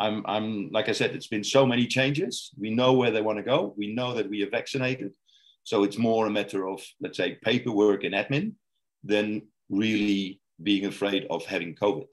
I'm, 0.00 0.24
I'm, 0.26 0.70
like 0.70 0.88
I 0.88 0.92
said, 0.92 1.14
it's 1.14 1.26
been 1.26 1.44
so 1.44 1.66
many 1.66 1.86
changes. 1.86 2.50
We 2.58 2.70
know 2.70 2.92
where 2.92 3.10
they 3.10 3.22
want 3.22 3.38
to 3.38 3.42
go. 3.42 3.74
We 3.76 3.94
know 3.94 4.14
that 4.14 4.28
we 4.28 4.42
are 4.42 4.50
vaccinated. 4.50 5.12
So 5.64 5.82
it's 5.82 5.98
more 5.98 6.26
a 6.26 6.30
matter 6.30 6.68
of, 6.68 6.82
let's 7.00 7.16
say, 7.16 7.38
paperwork 7.42 8.04
and 8.04 8.14
admin 8.14 8.52
than 9.04 9.42
really 9.68 10.40
being 10.62 10.86
afraid 10.86 11.26
of 11.30 11.44
having 11.44 11.74
COVID. 11.74 12.06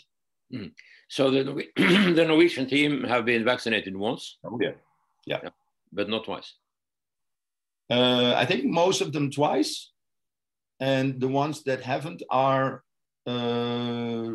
Mm. 0.54 0.72
So 1.10 1.30
the, 1.32 1.44
the 1.78 2.26
Norwegian 2.26 2.68
team 2.68 3.04
have 3.04 3.26
been 3.26 3.46
vaccinated 3.46 3.96
once? 3.96 4.38
Oh, 4.44 4.58
yeah. 4.62 4.72
Yeah. 5.26 5.40
yeah 5.44 5.50
but 5.96 6.10
not 6.10 6.26
twice. 6.26 6.54
Uh, 7.90 8.34
I 8.36 8.46
think 8.46 8.66
most 8.66 9.02
of 9.02 9.14
them 9.14 9.32
twice. 9.32 9.92
And 10.80 11.20
the 11.22 11.30
ones 11.30 11.64
that 11.64 11.82
haven't 11.82 12.22
are 12.30 12.84
uh, 13.26 14.28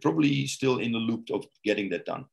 probably 0.00 0.46
still 0.46 0.78
in 0.78 0.92
the 0.92 0.98
loop 0.98 1.28
of 1.30 1.44
getting 1.64 1.90
that 1.90 2.06
done. 2.06 2.24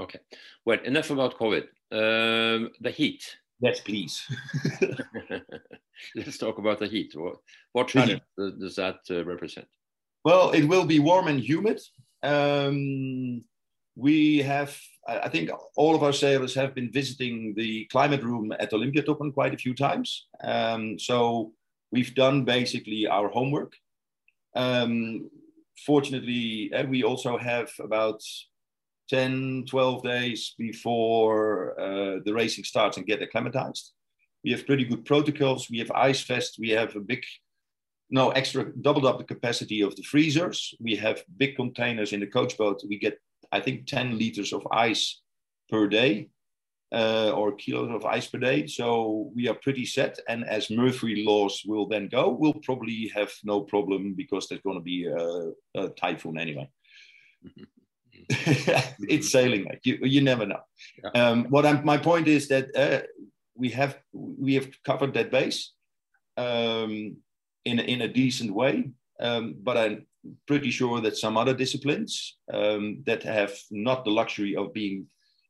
Okay. 0.00 0.18
Well, 0.64 0.78
enough 0.84 1.10
about 1.10 1.38
COVID. 1.38 1.64
Um, 1.92 2.70
the 2.80 2.90
heat. 2.90 3.36
Yes, 3.60 3.80
please. 3.80 4.24
Let's 6.16 6.38
talk 6.38 6.58
about 6.58 6.78
the 6.78 6.86
heat. 6.86 7.14
What, 7.14 7.36
what 7.72 7.88
challenge 7.88 8.22
does 8.38 8.76
that 8.76 9.00
uh, 9.10 9.24
represent? 9.24 9.66
Well, 10.24 10.50
it 10.52 10.64
will 10.64 10.86
be 10.86 10.98
warm 10.98 11.28
and 11.28 11.40
humid. 11.40 11.80
Um, 12.22 13.44
we 13.96 14.38
have, 14.38 14.78
I 15.06 15.28
think 15.28 15.50
all 15.76 15.94
of 15.94 16.02
our 16.02 16.12
sailors 16.12 16.54
have 16.54 16.74
been 16.74 16.90
visiting 16.90 17.54
the 17.54 17.84
climate 17.86 18.22
room 18.22 18.52
at 18.58 18.72
Olympia 18.72 19.02
Olympiatoppen 19.02 19.34
quite 19.34 19.52
a 19.52 19.58
few 19.58 19.74
times. 19.74 20.26
Um, 20.42 20.98
so 20.98 21.52
we've 21.92 22.14
done 22.14 22.44
basically 22.44 23.06
our 23.06 23.28
homework. 23.28 23.74
Um, 24.54 25.30
fortunately, 25.84 26.72
uh, 26.72 26.86
we 26.86 27.02
also 27.02 27.36
have 27.36 27.72
about 27.78 28.22
10, 29.10 29.64
12 29.68 30.02
days 30.02 30.54
before 30.56 31.78
uh, 31.78 32.20
the 32.24 32.32
racing 32.32 32.64
starts 32.64 32.96
and 32.96 33.06
get 33.06 33.20
acclimatized. 33.20 33.92
We 34.44 34.52
have 34.52 34.66
pretty 34.66 34.84
good 34.84 35.04
protocols. 35.04 35.68
We 35.68 35.78
have 35.78 35.90
ice 35.90 36.22
fest. 36.22 36.56
We 36.58 36.70
have 36.70 36.94
a 36.96 37.00
big, 37.00 37.24
no, 38.08 38.30
extra, 38.30 38.72
doubled 38.80 39.04
up 39.04 39.18
the 39.18 39.24
capacity 39.24 39.82
of 39.82 39.96
the 39.96 40.02
freezers. 40.02 40.74
We 40.80 40.96
have 40.96 41.24
big 41.36 41.56
containers 41.56 42.12
in 42.12 42.20
the 42.20 42.26
coach 42.26 42.56
boat. 42.56 42.82
We 42.88 42.98
get, 42.98 43.18
I 43.52 43.60
think, 43.60 43.86
10 43.86 44.16
liters 44.16 44.52
of 44.52 44.66
ice 44.70 45.20
per 45.68 45.88
day 45.88 46.28
uh, 46.92 47.32
or 47.34 47.52
kilos 47.52 47.90
of 47.90 48.04
ice 48.04 48.28
per 48.28 48.38
day. 48.38 48.66
So 48.66 49.30
we 49.34 49.48
are 49.48 49.54
pretty 49.54 49.84
set. 49.84 50.18
And 50.28 50.44
as 50.44 50.70
Murphy 50.70 51.24
laws 51.26 51.62
will 51.66 51.86
then 51.86 52.08
go, 52.08 52.30
we'll 52.30 52.54
probably 52.54 53.10
have 53.14 53.32
no 53.44 53.60
problem 53.62 54.14
because 54.14 54.48
there's 54.48 54.62
going 54.62 54.78
to 54.78 54.82
be 54.82 55.06
a, 55.06 55.50
a 55.80 55.88
typhoon 55.90 56.38
anyway. 56.38 56.70
it's 59.08 59.30
sailing. 59.30 59.66
You, 59.82 59.98
you 60.02 60.20
never 60.20 60.46
know. 60.46 60.60
Yeah. 61.02 61.10
Um, 61.10 61.44
what 61.50 61.66
I'm, 61.66 61.84
my 61.84 61.98
point 61.98 62.28
is 62.28 62.48
that 62.48 62.74
uh, 62.76 63.06
we 63.54 63.70
have 63.70 63.98
we 64.12 64.54
have 64.54 64.68
covered 64.84 65.14
that 65.14 65.30
base 65.30 65.72
um, 66.36 67.16
in 67.64 67.78
in 67.78 68.02
a 68.02 68.08
decent 68.08 68.52
way. 68.54 68.90
Um, 69.20 69.56
but 69.62 69.76
I'm 69.76 70.06
pretty 70.46 70.70
sure 70.70 71.00
that 71.00 71.16
some 71.16 71.36
other 71.36 71.54
disciplines 71.54 72.38
um, 72.52 73.02
that 73.06 73.22
have 73.22 73.52
not 73.70 74.04
the 74.04 74.10
luxury 74.10 74.56
of 74.56 74.72
being 74.72 75.06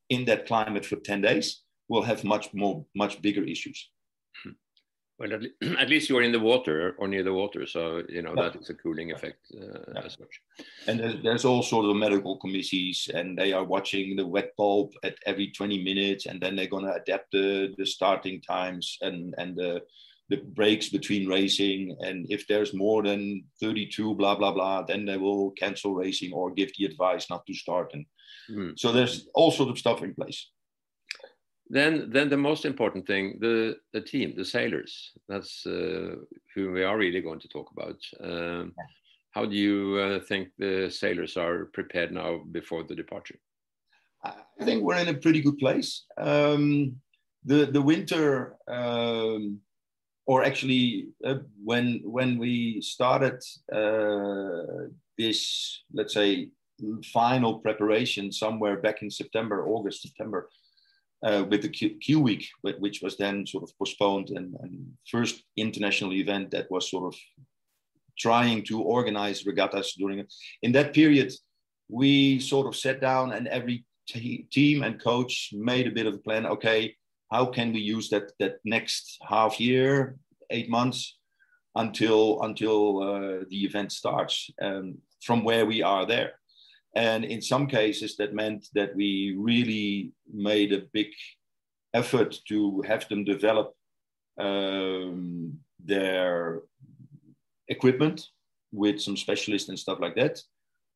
in 0.08 0.24
that 0.24 0.46
climate 0.46 0.84
for 0.84 0.96
ten 0.96 1.20
days 1.20 1.62
will 1.88 2.02
have 2.02 2.24
much 2.24 2.52
more 2.52 2.84
much 2.94 3.22
bigger 3.22 3.44
issues. 3.44 3.90
Well, 5.20 5.34
at, 5.34 5.42
at, 5.78 5.90
least 5.90 6.08
you're 6.08 6.22
in 6.22 6.32
the 6.32 6.40
water 6.40 6.96
or 6.98 7.06
near 7.06 7.22
the 7.22 7.34
water, 7.34 7.66
so 7.66 8.02
you 8.08 8.22
know 8.22 8.32
yeah. 8.34 8.44
that 8.44 8.56
is 8.56 8.70
a 8.70 8.74
cooling 8.74 9.12
effect 9.12 9.46
uh, 9.54 9.92
yeah. 9.94 10.00
as 10.06 10.14
such. 10.14 10.40
And 10.86 10.98
there's, 10.98 11.22
there's 11.22 11.44
all 11.44 11.62
sort 11.62 11.84
of 11.84 11.96
medical 11.96 12.38
committees, 12.38 13.08
and 13.14 13.38
they 13.38 13.52
are 13.52 13.62
watching 13.62 14.16
the 14.16 14.26
wet 14.26 14.56
bulb 14.56 14.92
at 15.04 15.16
every 15.26 15.52
20 15.52 15.84
minutes, 15.84 16.24
and 16.24 16.40
then 16.40 16.56
they're 16.56 16.66
going 16.66 16.86
to 16.86 16.94
adapt 16.94 17.32
the, 17.32 17.74
the 17.76 17.84
starting 17.84 18.40
times 18.40 18.96
and 19.02 19.34
and 19.36 19.56
the 19.56 19.82
the 20.30 20.38
breaks 20.38 20.88
between 20.88 21.28
racing. 21.28 21.96
And 22.00 22.24
if 22.30 22.46
there's 22.46 22.72
more 22.72 23.02
than 23.02 23.44
32, 23.60 24.14
blah 24.14 24.36
blah 24.36 24.52
blah, 24.52 24.82
then 24.82 25.04
they 25.04 25.18
will 25.18 25.50
cancel 25.50 25.94
racing 25.94 26.32
or 26.32 26.50
give 26.50 26.70
the 26.78 26.86
advice 26.86 27.28
not 27.28 27.44
to 27.46 27.52
start. 27.52 27.92
And 27.92 28.06
mm. 28.50 28.78
so 28.78 28.90
there's 28.90 29.28
all 29.34 29.50
sort 29.50 29.68
of 29.68 29.78
stuff 29.78 30.02
in 30.02 30.14
place 30.14 30.48
then 31.70 32.10
then 32.10 32.28
the 32.28 32.36
most 32.36 32.64
important 32.64 33.06
thing 33.06 33.38
the 33.40 33.76
the 33.92 34.00
team 34.00 34.34
the 34.36 34.44
sailors 34.44 35.12
that's 35.28 35.64
uh, 35.66 36.16
who 36.54 36.72
we 36.72 36.82
are 36.82 36.98
really 36.98 37.22
going 37.22 37.40
to 37.40 37.48
talk 37.48 37.70
about. 37.72 37.98
Um, 38.20 38.74
how 39.30 39.46
do 39.46 39.54
you 39.54 39.96
uh, 39.98 40.20
think 40.20 40.48
the 40.58 40.90
sailors 40.90 41.36
are 41.36 41.66
prepared 41.66 42.10
now 42.12 42.40
before 42.50 42.82
the 42.82 42.96
departure? 42.96 43.38
I 44.24 44.64
think 44.64 44.82
we're 44.82 44.96
in 44.96 45.08
a 45.08 45.14
pretty 45.14 45.40
good 45.40 45.58
place. 45.58 46.04
Um, 46.18 46.96
the 47.44 47.66
the 47.66 47.80
winter 47.80 48.56
um, 48.68 49.60
or 50.26 50.44
actually 50.44 51.08
uh, 51.24 51.38
when 51.64 52.00
when 52.04 52.38
we 52.38 52.80
started 52.82 53.38
uh, 53.72 54.88
this 55.16 55.82
let's 55.92 56.14
say 56.14 56.50
final 57.12 57.58
preparation 57.58 58.32
somewhere 58.32 58.76
back 58.80 59.02
in 59.02 59.10
september 59.10 59.68
august 59.68 60.00
september 60.02 60.48
uh, 61.22 61.44
with 61.48 61.62
the 61.62 61.68
Q, 61.68 61.96
Q, 62.00 62.20
week, 62.20 62.48
which 62.62 63.00
was 63.02 63.16
then 63.16 63.46
sort 63.46 63.64
of 63.64 63.76
postponed 63.78 64.30
and, 64.30 64.56
and, 64.62 64.92
first 65.06 65.42
international 65.56 66.12
event 66.12 66.50
that 66.50 66.70
was 66.70 66.90
sort 66.90 67.12
of 67.12 67.18
trying 68.18 68.62
to 68.64 68.80
organize 68.80 69.46
regattas 69.46 69.94
during 69.94 70.18
it. 70.20 70.32
In 70.62 70.72
that 70.72 70.94
period, 70.94 71.32
we 71.88 72.38
sort 72.38 72.66
of 72.66 72.76
sat 72.76 73.00
down 73.00 73.32
and 73.32 73.48
every 73.48 73.84
team 74.50 74.82
and 74.82 75.02
coach 75.02 75.50
made 75.52 75.86
a 75.86 75.90
bit 75.90 76.06
of 76.06 76.14
a 76.14 76.18
plan. 76.18 76.46
Okay, 76.46 76.96
how 77.30 77.46
can 77.46 77.72
we 77.72 77.80
use 77.80 78.08
that 78.10 78.32
that 78.38 78.58
next 78.64 79.18
half 79.28 79.60
year, 79.60 80.16
eight 80.50 80.68
months, 80.70 81.18
until 81.74 82.42
until 82.42 83.02
uh, 83.02 83.44
the 83.48 83.64
event 83.64 83.92
starts 83.92 84.50
um, 84.62 84.98
from 85.22 85.44
where 85.44 85.66
we 85.66 85.82
are 85.82 86.06
there. 86.06 86.32
And 86.94 87.24
in 87.24 87.40
some 87.40 87.66
cases, 87.66 88.16
that 88.16 88.34
meant 88.34 88.68
that 88.74 88.94
we 88.96 89.36
really 89.38 90.12
made 90.32 90.72
a 90.72 90.86
big 90.92 91.08
effort 91.94 92.36
to 92.48 92.82
have 92.86 93.08
them 93.08 93.24
develop 93.24 93.74
um, 94.38 95.58
their 95.84 96.62
equipment 97.68 98.26
with 98.72 99.00
some 99.00 99.16
specialists 99.16 99.68
and 99.68 99.78
stuff 99.78 100.00
like 100.00 100.16
that. 100.16 100.40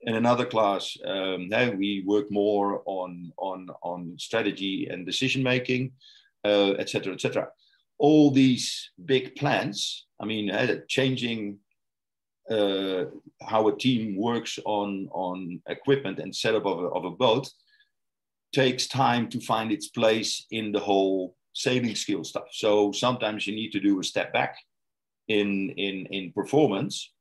In 0.03 0.17
another 0.17 0.45
class, 0.45 0.97
um, 1.05 1.49
now 1.49 1.71
we 1.71 2.03
work 2.07 2.31
more 2.31 2.83
on 2.85 3.33
on 3.39 3.69
on 3.83 4.17
strategy 4.19 4.89
and 4.91 5.07
decision 5.07 5.43
making, 5.43 5.93
etc., 6.45 7.13
uh, 7.13 7.15
etc. 7.15 7.43
Et 7.43 7.49
All 7.99 8.31
these 8.31 8.91
big 9.03 9.35
plans, 9.37 10.07
I 10.21 10.27
mean, 10.27 10.51
uh, 10.51 10.81
changing 10.89 11.59
uh, 12.51 13.05
how 13.43 13.69
a 13.69 13.77
team 13.77 14.17
works 14.17 14.59
on 14.65 15.09
on 15.13 15.61
equipment 15.69 16.19
and 16.19 16.35
setup 16.35 16.67
of 16.67 16.79
a, 16.79 16.87
of 16.89 17.05
a 17.05 17.11
boat 17.11 17.49
takes 18.53 18.87
time 18.87 19.29
to 19.29 19.41
find 19.41 19.73
its 19.73 19.89
place 19.89 20.47
in 20.51 20.71
the 20.71 20.81
whole 20.81 21.35
sailing 21.55 21.95
skill 21.95 22.23
stuff. 22.25 22.49
So 22.53 22.93
sometimes 22.93 23.47
you 23.47 23.55
need 23.55 23.71
to 23.73 23.81
do 23.81 24.01
a 24.01 24.05
step 24.05 24.33
back 24.33 24.57
in 25.29 25.71
in 25.71 26.07
in 26.07 26.33
performance 26.33 27.13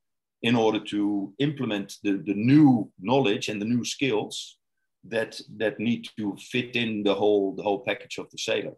in 0.42 0.56
order 0.56 0.80
to 0.80 1.34
implement 1.40 1.96
the, 2.04 2.22
the 2.26 2.34
new 2.34 2.92
knowledge 3.00 3.48
and 3.48 3.62
the 3.62 3.66
new 3.66 3.86
skills 3.86 4.58
that 5.06 5.40
that 5.58 5.80
need 5.80 6.08
to 6.18 6.36
fit 6.52 6.76
in 6.76 7.04
the 7.04 7.16
whole 7.16 7.56
the 7.56 7.64
whole 7.64 7.84
package 7.86 8.18
of 8.18 8.30
the 8.32 8.38
sailor 8.38 8.74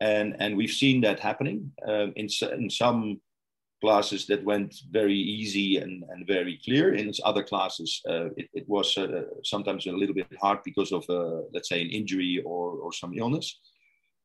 and 0.00 0.36
and 0.40 0.56
we've 0.56 0.70
seen 0.70 1.00
that 1.00 1.20
happening 1.20 1.72
um, 1.86 2.12
in, 2.16 2.28
in 2.52 2.70
some 2.70 3.20
classes 3.80 4.26
that 4.26 4.44
went 4.44 4.74
very 4.90 5.16
easy 5.16 5.78
and, 5.78 6.04
and 6.10 6.26
very 6.26 6.60
clear. 6.64 6.94
In 6.94 7.12
other 7.24 7.42
classes 7.42 8.00
uh, 8.08 8.26
it, 8.36 8.48
it, 8.52 8.68
was 8.68 8.96
uh, 8.98 9.22
sometimes 9.42 9.86
a 9.86 9.92
little 9.92 10.14
bit 10.14 10.26
hard 10.40 10.58
because 10.64 10.92
of 10.92 11.04
uh, 11.08 11.42
let's 11.54 11.68
say 11.68 11.80
an 11.80 11.90
injury 11.90 12.42
or, 12.44 12.72
or 12.72 12.92
some 12.92 13.14
illness. 13.16 13.58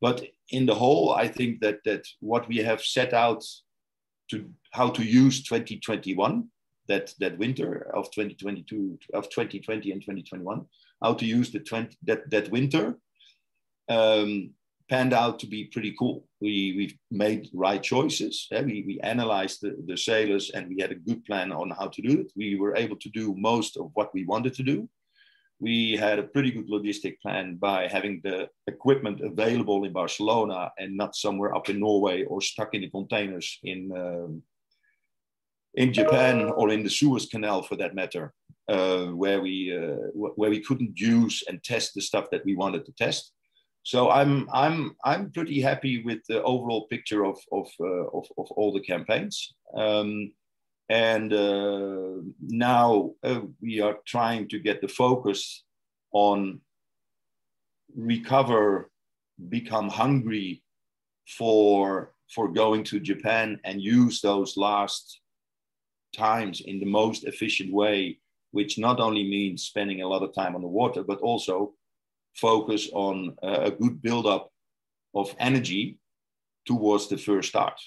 But 0.01 0.25
in 0.50 0.65
the 0.65 0.75
whole 0.75 1.12
i 1.12 1.27
think 1.27 1.59
that 1.62 1.79
that 1.85 2.05
what 2.19 2.47
we 2.47 2.57
have 2.57 2.81
set 2.81 3.13
out 3.13 3.43
to 4.29 4.50
how 4.71 4.89
to 4.89 5.03
use 5.03 5.43
2021 5.43 6.47
that 6.88 7.13
that 7.19 7.38
winter 7.38 7.91
of 7.93 8.05
2022 8.12 9.00
of 9.13 9.29
2020 9.29 9.91
and 9.91 10.01
2021 10.01 10.65
how 11.03 11.13
to 11.13 11.25
use 11.25 11.51
the 11.51 11.59
20 11.59 11.97
that 12.03 12.29
that 12.29 12.50
winter 12.51 12.97
um, 13.89 14.51
panned 14.89 15.13
out 15.13 15.39
to 15.39 15.48
be 15.48 15.65
pretty 15.65 15.96
cool. 15.98 16.27
We 16.42 16.74
we 16.77 17.00
made 17.12 17.50
right 17.54 17.82
choices. 17.82 18.48
Yeah, 18.51 18.62
we, 18.62 18.84
we 18.88 19.00
analyzed 19.01 19.62
the, 19.62 19.75
the 19.88 19.98
sailors 19.98 20.51
and 20.51 20.68
we 20.68 20.82
had 20.82 20.92
a 20.92 20.96
good 21.08 21.25
plan 21.25 21.51
on 21.51 21.72
how 21.72 21.88
to 21.88 22.01
do 22.01 22.22
it. 22.22 22.32
We 22.36 22.56
were 22.56 22.75
able 22.75 22.98
to 22.98 23.10
do 23.10 23.36
most 23.38 23.77
of 23.77 23.92
what 23.94 24.13
we 24.13 24.25
wanted 24.25 24.54
to 24.56 24.63
do. 24.63 24.89
We 25.60 25.94
had 25.94 26.20
a 26.20 26.24
pretty 26.24 26.51
good 26.51 26.68
logistic 26.70 27.20
plan 27.22 27.56
by 27.56 27.88
having 27.88 28.22
the 28.24 28.50
equipment 28.68 29.22
available 29.22 29.86
in 29.86 29.94
Barcelona 29.94 30.72
and 30.77 30.98
not 30.98 31.15
somewhere 31.15 31.56
up 31.56 31.70
in 31.70 31.80
Norway 31.80 32.25
or 32.25 32.42
stuck 32.42 32.74
in 32.74 32.82
the 32.82 32.89
containers 32.89 33.60
in 33.63 33.92
um, 33.96 34.44
in 35.75 35.94
Japan 35.94 36.51
or 36.56 36.70
in 36.70 36.84
the 36.84 36.89
Suez 36.89 37.25
Canal 37.25 37.62
for 37.62 37.75
that 37.75 37.96
matter, 37.96 38.34
uh, 38.70 39.06
where 39.08 39.42
we 39.42 39.75
uh, 39.75 39.98
where 40.13 40.50
we 40.50 40.62
couldn't 40.62 41.00
use 41.00 41.44
and 41.48 41.63
test 41.63 41.94
the 41.94 42.01
stuff 42.01 42.30
that 42.32 42.46
we 42.46 42.56
wanted 42.56 42.86
to 42.86 42.94
test. 42.94 43.32
So 43.86 44.10
I'm 44.10 44.50
I'm 44.51 44.96
I'm 45.06 45.32
pretty 45.32 45.62
happy 45.62 46.01
with 46.04 46.25
the 46.27 46.42
overall 46.42 46.88
picture 46.88 47.24
of 47.24 47.38
of 47.51 47.68
uh, 47.79 48.07
of, 48.18 48.25
of, 48.36 48.48
all 48.57 48.74
the 48.74 48.81
campaigns. 48.81 49.53
Um, 49.77 50.33
and 50.90 51.31
uh, 51.31 52.22
now 52.42 53.12
uh, 53.24 53.42
we 53.62 53.81
are 53.81 53.98
trying 54.07 54.48
to 54.50 54.59
get 54.59 54.81
the 54.81 54.88
focus 54.88 55.64
on 56.14 56.62
recover, 57.96 58.90
become 59.50 59.90
hungry 59.90 60.64
for 61.38 62.16
for 62.33 62.48
going 62.48 62.83
to 62.86 63.00
Japan 63.00 63.59
and 63.66 63.79
use 63.79 64.20
those 64.20 64.57
last 64.57 65.22
times 66.18 66.62
in 66.66 66.79
the 66.79 66.88
most 66.88 67.25
efficient 67.25 67.72
way, 67.72 68.18
which 68.50 68.79
not 68.79 69.00
only 69.00 69.24
means 69.24 69.62
spending 69.62 70.01
a 70.01 70.07
lot 70.07 70.24
of 70.24 70.33
time 70.33 70.55
on 70.55 70.64
the 70.64 70.75
water, 70.81 71.03
but 71.03 71.20
also 71.20 71.75
focus 72.35 72.89
on 72.93 73.35
a 73.43 73.71
good 73.71 74.01
buildup 74.01 74.50
of 75.13 75.33
energy 75.39 75.98
towards 76.65 77.07
the 77.07 77.17
first 77.17 77.50
start. 77.50 77.79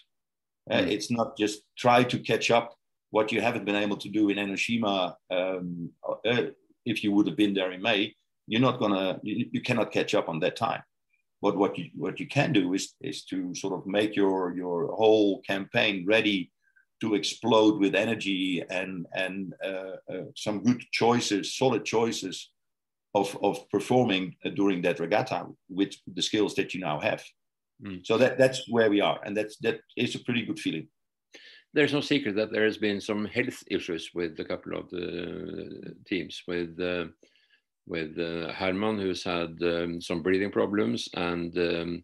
Mm. 0.71 0.77
Uh, 0.77 0.87
it's 0.89 1.11
not 1.11 1.37
just 1.37 1.63
try 1.77 2.03
to 2.05 2.19
catch 2.19 2.51
up 2.51 2.75
what 3.11 3.33
you 3.33 3.41
haven't 3.41 3.65
been 3.65 3.77
able 3.77 3.97
to 3.97 4.09
do 4.09 4.29
in 4.29 4.37
Enoshima, 4.37 5.15
um, 5.31 5.91
uh, 6.27 6.43
if 6.85 7.03
you 7.03 7.13
would 7.13 7.27
have 7.27 7.37
been 7.37 7.55
there 7.55 7.73
in 7.73 7.83
May, 7.83 8.15
you're 8.47 8.61
not 8.61 8.79
gonna, 8.79 9.19
you, 9.23 9.47
you, 9.53 9.61
cannot 9.61 9.93
catch 9.93 10.15
up 10.15 10.29
on 10.29 10.41
that 10.41 10.57
time. 10.57 10.83
But 11.41 11.57
what 11.57 11.79
you 11.79 11.91
what 11.95 12.19
you 12.19 12.27
can 12.27 12.53
do 12.53 12.75
is 12.75 12.95
is 13.01 13.25
to 13.27 13.55
sort 13.55 13.75
of 13.75 13.87
make 13.87 14.17
your 14.17 14.55
your 14.57 14.89
whole 14.95 15.41
campaign 15.43 16.05
ready 16.07 16.51
to 17.01 17.15
explode 17.15 17.79
with 17.79 17.95
energy 17.95 18.65
and 18.69 19.07
and 19.15 19.55
uh, 19.65 19.97
uh, 20.13 20.25
some 20.35 20.65
good 20.65 20.83
choices, 20.91 21.57
solid 21.57 21.85
choices 21.85 22.51
of 23.15 23.37
of 23.43 23.69
performing 23.71 24.35
during 24.55 24.83
that 24.83 25.01
regatta 25.01 25.47
with 25.69 25.95
the 26.15 26.23
skills 26.23 26.55
that 26.55 26.75
you 26.75 26.81
now 26.81 27.01
have. 27.01 27.23
Mm. 27.85 28.05
So 28.05 28.19
that 28.19 28.39
that's 28.39 28.69
where 28.69 28.91
we 28.91 29.01
are, 29.01 29.21
and 29.25 29.37
that's 29.37 29.57
that 29.59 29.81
is 29.97 30.15
a 30.15 30.21
pretty 30.21 30.45
good 30.45 30.59
feeling 30.59 30.89
there's 31.75 31.93
no 31.93 32.01
secret 32.01 32.35
that 32.37 32.51
there 32.51 32.65
has 32.65 32.79
been 32.79 33.01
some 33.01 33.25
health 33.27 33.63
issues 33.71 34.11
with 34.15 34.39
a 34.41 34.45
couple 34.45 34.77
of 34.77 34.89
the 34.91 35.95
teams 36.07 36.43
with 36.49 36.81
uh, 36.81 37.05
with 37.87 38.19
uh, 38.19 38.53
Herman 38.53 38.99
who's 38.99 39.25
had 39.25 39.57
um, 39.63 40.01
some 40.01 40.23
breathing 40.23 40.51
problems 40.51 41.09
and 41.15 41.57
um, 41.59 42.03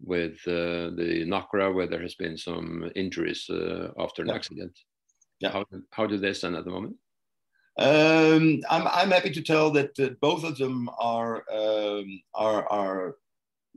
with 0.00 0.36
uh, 0.46 0.90
the 0.98 1.24
Nacra 1.26 1.74
where 1.74 1.86
there 1.86 2.02
has 2.02 2.14
been 2.14 2.36
some 2.36 2.90
injuries 2.94 3.48
uh, 3.50 3.88
after 3.98 4.22
an 4.22 4.28
yeah. 4.28 4.34
accident. 4.34 4.78
Yeah. 5.40 5.52
How, 5.52 5.64
how 5.90 6.06
do 6.06 6.18
they 6.18 6.32
stand 6.32 6.56
at 6.56 6.64
the 6.64 6.70
moment? 6.70 6.96
Um, 7.76 8.60
I'm, 8.70 8.86
I'm 8.86 9.10
happy 9.10 9.30
to 9.30 9.42
tell 9.42 9.70
that 9.72 9.98
uh, 9.98 10.10
both 10.20 10.44
of 10.44 10.56
them 10.56 10.88
are 10.98 11.44
um, 11.52 12.20
are 12.34 12.68
are 12.68 13.16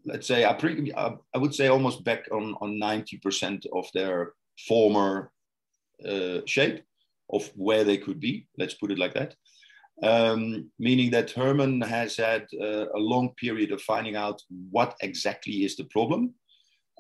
let's 0.06 0.28
say 0.28 0.46
I, 0.46 0.54
pre- 0.54 0.94
I 0.94 1.38
would 1.38 1.54
say 1.54 1.68
almost 1.68 2.04
back 2.04 2.26
on 2.32 2.56
on 2.62 2.80
90% 2.80 3.66
of 3.74 3.88
their 3.94 4.34
former 4.68 5.32
uh, 6.08 6.40
shape 6.46 6.84
of 7.32 7.50
where 7.56 7.84
they 7.84 7.98
could 7.98 8.20
be. 8.20 8.48
Let's 8.58 8.76
put 8.76 8.92
it 8.92 9.00
like 9.00 9.14
that. 9.14 9.36
Um, 10.04 10.70
meaning 10.78 11.10
that 11.12 11.32
Herman 11.32 11.82
has 11.82 12.16
had 12.18 12.48
uh, 12.62 12.86
a 12.94 13.00
long 13.00 13.34
period 13.36 13.72
of 13.72 13.82
finding 13.82 14.16
out 14.16 14.42
what 14.70 14.96
exactly 15.02 15.64
is 15.64 15.76
the 15.76 15.86
problem 15.86 16.36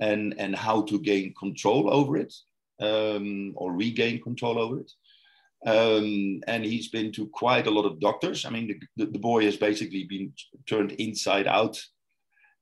and, 0.01 0.33
and 0.39 0.55
how 0.55 0.81
to 0.83 0.99
gain 0.99 1.33
control 1.35 1.93
over 1.93 2.17
it 2.17 2.33
um, 2.81 3.53
or 3.55 3.71
regain 3.73 4.21
control 4.21 4.57
over 4.57 4.79
it. 4.79 4.91
Um, 5.65 6.41
and 6.47 6.63
he's 6.63 6.89
been 6.89 7.11
to 7.13 7.27
quite 7.27 7.67
a 7.67 7.71
lot 7.71 7.85
of 7.85 7.99
doctors. 7.99 8.45
I 8.45 8.49
mean, 8.51 8.79
the, 8.95 9.05
the, 9.07 9.19
boy 9.19 9.43
has 9.45 9.57
basically 9.57 10.03
been 10.03 10.31
turned 10.67 10.91
inside 10.93 11.47
out 11.47 11.81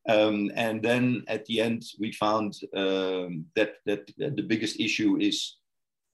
um, 0.08 0.51
and 0.55 0.81
then 0.84 1.23
at 1.27 1.45
the 1.45 1.62
end, 1.62 1.84
we 1.99 2.12
found 2.12 2.53
um, 2.75 3.45
that, 3.55 3.75
that, 3.86 4.12
that 4.17 4.36
the 4.36 4.43
biggest 4.43 4.79
issue 4.79 5.17
is 5.19 5.58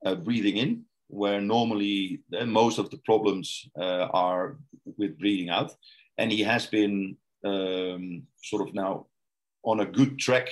uh, 0.05 0.15
breathing 0.15 0.57
in, 0.57 0.83
where 1.07 1.41
normally 1.41 2.21
uh, 2.37 2.45
most 2.45 2.77
of 2.77 2.89
the 2.89 2.99
problems 2.99 3.69
uh, 3.77 4.07
are 4.13 4.57
with 4.97 5.19
breathing 5.19 5.49
out. 5.49 5.73
And 6.17 6.31
he 6.31 6.41
has 6.43 6.65
been 6.65 7.17
um, 7.43 8.23
sort 8.43 8.67
of 8.67 8.73
now 8.73 9.07
on 9.63 9.81
a 9.81 9.85
good 9.85 10.17
track 10.17 10.49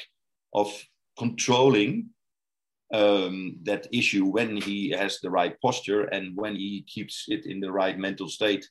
of 0.53 0.71
controlling 1.17 2.09
um, 2.93 3.57
that 3.63 3.87
issue 3.91 4.25
when 4.25 4.57
he 4.57 4.89
has 4.89 5.19
the 5.19 5.29
right 5.29 5.59
posture 5.61 6.03
and 6.05 6.35
when 6.35 6.55
he 6.55 6.83
keeps 6.87 7.25
it 7.27 7.45
in 7.45 7.59
the 7.59 7.71
right 7.71 7.97
mental 7.97 8.27
state 8.27 8.67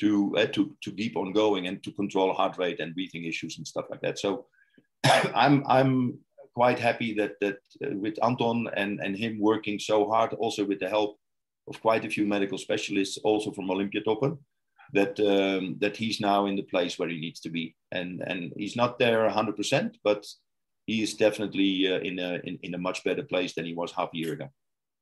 to 0.00 0.34
uh, 0.36 0.46
to 0.46 0.74
to 0.82 0.92
keep 0.92 1.16
on 1.16 1.32
going 1.32 1.66
and 1.66 1.82
to 1.82 1.92
control 1.92 2.32
heart 2.32 2.56
rate 2.58 2.80
and 2.80 2.94
breathing 2.94 3.24
issues 3.24 3.58
and 3.58 3.66
stuff 3.66 3.86
like 3.90 4.00
that. 4.00 4.18
So 4.18 4.46
I'm 5.04 5.64
I'm 5.66 6.18
quite 6.54 6.78
happy 6.78 7.14
that 7.14 7.32
that 7.40 7.58
uh, 7.84 7.96
with 7.96 8.22
Anton 8.24 8.68
and 8.74 9.00
and 9.00 9.16
him 9.16 9.38
working 9.40 9.78
so 9.78 10.08
hard, 10.08 10.32
also 10.34 10.64
with 10.64 10.80
the 10.80 10.88
help 10.88 11.18
of 11.68 11.80
quite 11.82 12.04
a 12.04 12.10
few 12.10 12.26
medical 12.26 12.58
specialists, 12.58 13.18
also 13.24 13.50
from 13.50 13.68
Olympiatoppen, 13.68 14.38
that 14.92 15.20
um, 15.20 15.76
that 15.80 15.96
he's 15.96 16.20
now 16.20 16.46
in 16.46 16.56
the 16.56 16.62
place 16.62 16.98
where 16.98 17.08
he 17.08 17.20
needs 17.20 17.40
to 17.40 17.50
be, 17.50 17.74
and 17.92 18.22
and 18.22 18.52
he's 18.56 18.76
not 18.76 18.98
there 18.98 19.24
100 19.24 19.56
percent, 19.56 19.98
but 20.02 20.24
he 20.88 21.02
is 21.02 21.14
definitely 21.14 21.86
uh, 21.86 22.00
in 22.00 22.18
a 22.18 22.40
in, 22.44 22.58
in 22.62 22.74
a 22.74 22.78
much 22.78 23.04
better 23.04 23.22
place 23.22 23.54
than 23.54 23.66
he 23.66 23.74
was 23.74 23.92
half 23.92 24.10
a 24.14 24.16
year 24.16 24.32
ago. 24.32 24.48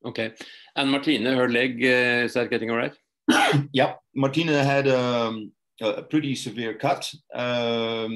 Okay, 0.05 0.35
and 0.75 0.90
Martina, 0.90 1.35
her 1.35 1.49
leg 1.49 1.83
uh, 1.83 2.27
is 2.27 2.35
that 2.35 2.51
getting 2.51 2.70
all 2.70 2.77
right? 2.77 2.96
yeah, 3.72 3.94
Martina 4.14 4.62
had 4.64 4.88
um, 4.88 5.53
a 5.81 6.03
pretty 6.03 6.35
severe 6.35 6.75
cut. 6.75 7.12
Um, 7.35 8.12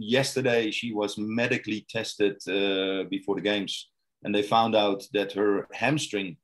yesterday, 0.00 0.70
she 0.70 0.92
was 0.92 1.16
medically 1.16 1.86
tested 1.88 2.36
uh, 2.48 3.04
before 3.08 3.36
the 3.36 3.48
games, 3.52 3.90
and 4.24 4.34
they 4.34 4.42
found 4.42 4.74
out 4.74 5.04
that 5.12 5.32
her 5.32 5.66
hamstring 5.72 6.36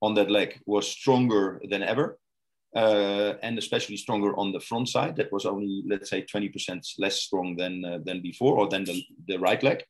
on 0.00 0.14
that 0.14 0.30
leg 0.30 0.60
was 0.66 0.88
stronger 0.88 1.60
than 1.68 1.82
ever, 1.82 2.18
uh, 2.76 3.34
and 3.42 3.58
especially 3.58 3.96
stronger 3.96 4.36
on 4.38 4.52
the 4.52 4.60
front 4.60 4.88
side. 4.88 5.16
That 5.16 5.32
was 5.32 5.46
only, 5.46 5.82
let's 5.88 6.10
say, 6.10 6.22
20% 6.22 6.80
less 6.98 7.16
strong 7.22 7.56
than 7.56 7.84
uh, 7.84 7.98
than 8.04 8.22
before, 8.22 8.54
or 8.58 8.68
than 8.68 8.84
the, 8.84 9.02
the 9.28 9.38
right 9.38 9.62
leg, 9.62 9.84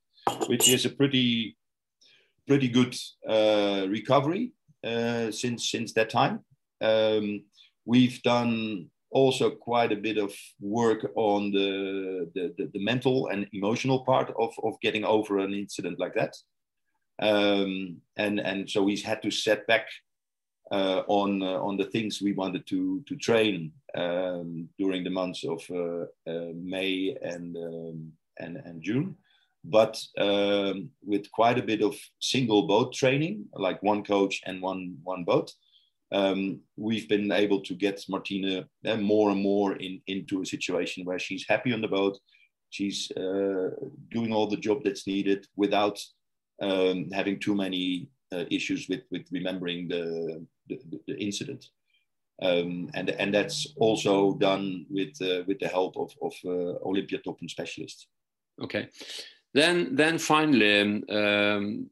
which 0.47 0.69
is 0.69 0.85
a 0.85 0.91
pretty 0.91 1.57
pretty 2.47 2.69
good 2.69 2.97
uh, 3.29 3.87
recovery 3.89 4.53
uh, 4.85 5.31
since 5.31 5.71
since 5.71 5.93
that 5.93 6.11
time. 6.11 6.41
Um, 6.81 7.45
we've 7.85 8.21
done 8.23 8.91
also 9.13 9.51
quite 9.51 9.93
a 9.93 9.97
bit 9.97 10.19
of 10.19 10.35
work 10.61 11.11
on 11.15 11.53
the, 11.53 12.31
the, 12.35 12.55
the, 12.57 12.71
the, 12.73 12.85
mental 12.85 13.29
and 13.29 13.47
emotional 13.53 14.05
part 14.05 14.33
of, 14.39 14.53
of 14.65 14.81
getting 14.81 15.05
over 15.05 15.39
an 15.39 15.53
incident 15.53 16.01
like 16.01 16.15
that. 16.15 16.35
Um, 17.21 17.99
and, 18.17 18.41
and 18.41 18.69
so 18.69 18.87
he's 18.87 19.05
had 19.05 19.23
to 19.23 19.31
set 19.31 19.67
back 19.67 19.87
uh, 20.73 21.03
on, 21.07 21.43
uh, 21.43 21.59
on 21.61 21.77
the 21.77 21.85
things 21.85 22.23
we 22.23 22.33
wanted 22.33 22.67
to, 22.69 23.05
to 23.07 23.17
train 23.17 23.73
um, 23.95 24.69
during 24.79 25.05
the 25.05 25.11
months 25.11 25.45
of 25.45 25.63
uh, 25.71 26.07
uh 26.31 26.53
May 26.55 27.15
and, 27.23 27.57
um, 27.57 28.13
and, 28.39 28.57
and 28.57 28.83
June. 28.83 29.17
But 29.65 30.01
um, 30.19 30.91
with 31.05 31.31
quite 31.31 31.59
a 31.59 31.63
bit 31.63 31.83
of 31.83 31.97
single 32.21 32.67
boat 32.67 32.93
training, 32.93 33.47
like 33.55 33.83
one 33.83 34.03
coach 34.03 34.41
and 34.45 34.61
one, 34.61 34.97
one 35.05 35.25
boat, 35.25 35.53
um, 36.11 36.61
we've 36.77 37.09
been 37.09 37.31
able 37.31 37.61
to 37.61 37.75
get 37.75 38.05
Martina 38.09 38.69
uh, 38.87 38.97
more 38.97 39.31
and 39.31 39.41
more 39.41 39.77
in, 39.77 40.01
into 40.09 40.43
a 40.43 40.47
situation 40.47 41.05
where 41.05 41.19
she's 41.19 41.47
happy 41.49 41.73
on 41.73 41.81
the 41.81 41.89
boat. 41.89 42.19
She's 42.71 43.11
uh, 43.13 43.71
doing 44.11 44.33
all 44.33 44.47
the 44.47 44.57
job 44.57 44.83
that's 44.83 45.07
needed 45.07 45.47
without 45.57 45.99
um, 46.61 47.11
having 47.13 47.39
too 47.39 47.55
many 47.55 48.09
uh, 48.33 48.45
issues 48.51 48.89
with, 48.89 49.03
with 49.11 49.27
remembering 49.31 49.89
the, 49.89 50.45
the, 50.69 50.79
the 51.07 51.17
incident. 51.19 51.67
Um, 52.41 52.91
and, 52.95 53.11
and 53.11 53.33
that's 53.33 53.73
also 53.77 54.35
done 54.35 54.87
with, 54.91 55.21
uh, 55.23 55.45
with 55.47 55.61
the 55.61 55.69
help 55.69 55.97
of, 55.97 56.13
of 56.21 56.33
uh, 56.45 56.79
Olympiatoppen 56.85 57.49
specialists. 57.49 58.09
Okay. 58.61 58.89
Then, 59.55 59.95
then 59.95 60.19
finally, 60.19 61.03
um, 61.11 61.91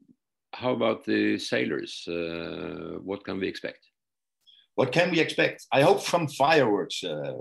how 0.53 0.71
about 0.71 1.05
the 1.05 1.37
sailors? 1.37 2.05
Uh, 2.07 2.97
what 3.03 3.23
can 3.23 3.39
we 3.39 3.47
expect? 3.47 3.85
What 4.75 4.91
can 4.91 5.11
we 5.11 5.19
expect? 5.19 5.65
I 5.71 5.81
hope 5.81 6.01
from 6.01 6.27
fireworks, 6.27 7.03
uh, 7.03 7.33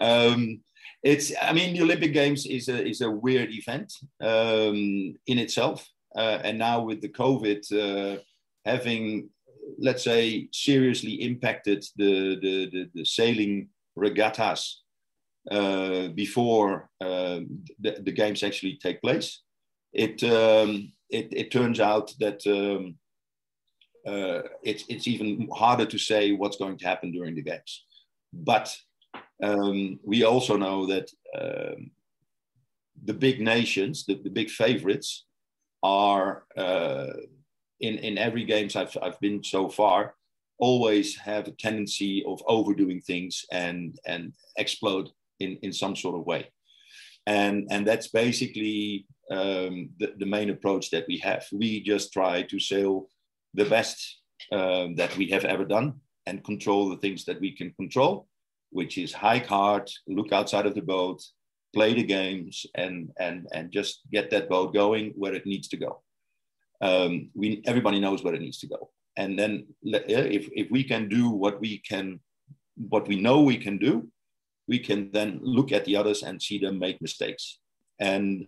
um, 0.00 0.60
it's, 1.02 1.32
I 1.40 1.52
mean, 1.52 1.74
the 1.74 1.82
Olympic 1.82 2.12
Games 2.12 2.46
is 2.46 2.68
a, 2.68 2.86
is 2.86 3.00
a 3.00 3.10
weird 3.10 3.50
event 3.50 3.92
um, 4.20 5.14
in 5.26 5.38
itself. 5.38 5.88
Uh, 6.16 6.38
and 6.42 6.58
now 6.58 6.82
with 6.82 7.00
the 7.00 7.08
COVID 7.08 7.60
uh, 7.72 8.20
having, 8.64 9.30
let's 9.78 10.04
say, 10.04 10.48
seriously 10.52 11.14
impacted 11.22 11.84
the, 11.96 12.36
the, 12.40 12.70
the, 12.70 12.90
the 12.94 13.04
sailing 13.04 13.68
regattas 13.96 14.82
uh, 15.50 16.08
before 16.08 16.90
uh, 17.00 17.40
the, 17.80 17.96
the, 18.02 18.12
games 18.12 18.42
actually 18.42 18.78
take 18.82 19.00
place, 19.00 19.42
it, 19.92 20.22
um, 20.24 20.92
it, 21.10 21.28
it, 21.32 21.50
turns 21.50 21.80
out 21.80 22.12
that 22.20 22.46
um, 22.46 22.96
uh, 24.06 24.42
it's, 24.62 24.84
it's 24.88 25.08
even 25.08 25.48
harder 25.54 25.86
to 25.86 25.98
say 25.98 26.32
what's 26.32 26.56
going 26.56 26.76
to 26.76 26.86
happen 26.86 27.12
during 27.12 27.34
the 27.34 27.42
games. 27.42 27.84
But 28.32 28.76
um, 29.42 29.98
we 30.04 30.24
also 30.24 30.56
know 30.56 30.86
that 30.86 31.10
um, 31.38 31.90
the 33.04 33.14
big 33.14 33.40
nations, 33.40 34.04
the, 34.04 34.14
the 34.14 34.30
big 34.30 34.50
favorites, 34.50 35.24
are 35.82 36.44
uh, 36.56 37.12
in, 37.80 37.98
in 37.98 38.18
every 38.18 38.44
games 38.44 38.76
I've, 38.76 38.96
I've 39.00 39.20
been 39.20 39.42
so 39.42 39.68
far, 39.68 40.14
always 40.58 41.16
have 41.16 41.46
a 41.46 41.52
tendency 41.52 42.24
of 42.26 42.42
overdoing 42.46 43.00
things 43.00 43.44
and, 43.52 43.98
and 44.06 44.32
explode 44.56 45.10
in, 45.40 45.58
in 45.62 45.72
some 45.72 45.96
sort 45.96 46.18
of 46.18 46.26
way. 46.26 46.50
And, 47.26 47.66
and 47.70 47.86
that's 47.86 48.08
basically 48.08 49.06
um, 49.30 49.90
the, 49.98 50.14
the 50.18 50.26
main 50.26 50.50
approach 50.50 50.90
that 50.90 51.04
we 51.08 51.18
have. 51.18 51.46
We 51.52 51.82
just 51.82 52.12
try 52.12 52.42
to 52.42 52.58
sail 52.58 53.08
the 53.54 53.66
best 53.66 54.20
um, 54.52 54.94
that 54.96 55.16
we 55.16 55.28
have 55.30 55.44
ever 55.44 55.64
done 55.64 56.00
and 56.26 56.44
control 56.44 56.88
the 56.88 56.96
things 56.96 57.24
that 57.24 57.40
we 57.40 57.52
can 57.52 57.72
control, 57.72 58.28
which 58.70 58.98
is 58.98 59.12
hike 59.12 59.46
hard, 59.46 59.90
look 60.06 60.32
outside 60.32 60.66
of 60.66 60.74
the 60.74 60.82
boat, 60.82 61.22
play 61.74 61.94
the 61.94 62.02
games, 62.02 62.66
and 62.74 63.10
and 63.18 63.46
and 63.52 63.70
just 63.70 64.00
get 64.12 64.30
that 64.30 64.48
boat 64.48 64.72
going 64.74 65.12
where 65.16 65.34
it 65.34 65.46
needs 65.46 65.68
to 65.68 65.76
go. 65.76 66.02
Um, 66.80 67.30
we 67.34 67.62
everybody 67.66 68.00
knows 68.00 68.22
where 68.22 68.34
it 68.34 68.40
needs 68.40 68.58
to 68.60 68.68
go, 68.68 68.90
and 69.16 69.38
then 69.38 69.66
if 69.82 70.48
if 70.52 70.70
we 70.70 70.84
can 70.84 71.08
do 71.08 71.30
what 71.30 71.60
we 71.60 71.78
can, 71.78 72.20
what 72.76 73.08
we 73.08 73.16
know 73.16 73.40
we 73.40 73.58
can 73.58 73.78
do, 73.78 74.08
we 74.68 74.78
can 74.78 75.10
then 75.12 75.40
look 75.42 75.72
at 75.72 75.84
the 75.84 75.96
others 75.96 76.22
and 76.22 76.40
see 76.40 76.58
them 76.58 76.78
make 76.78 77.00
mistakes. 77.00 77.58
And 77.98 78.46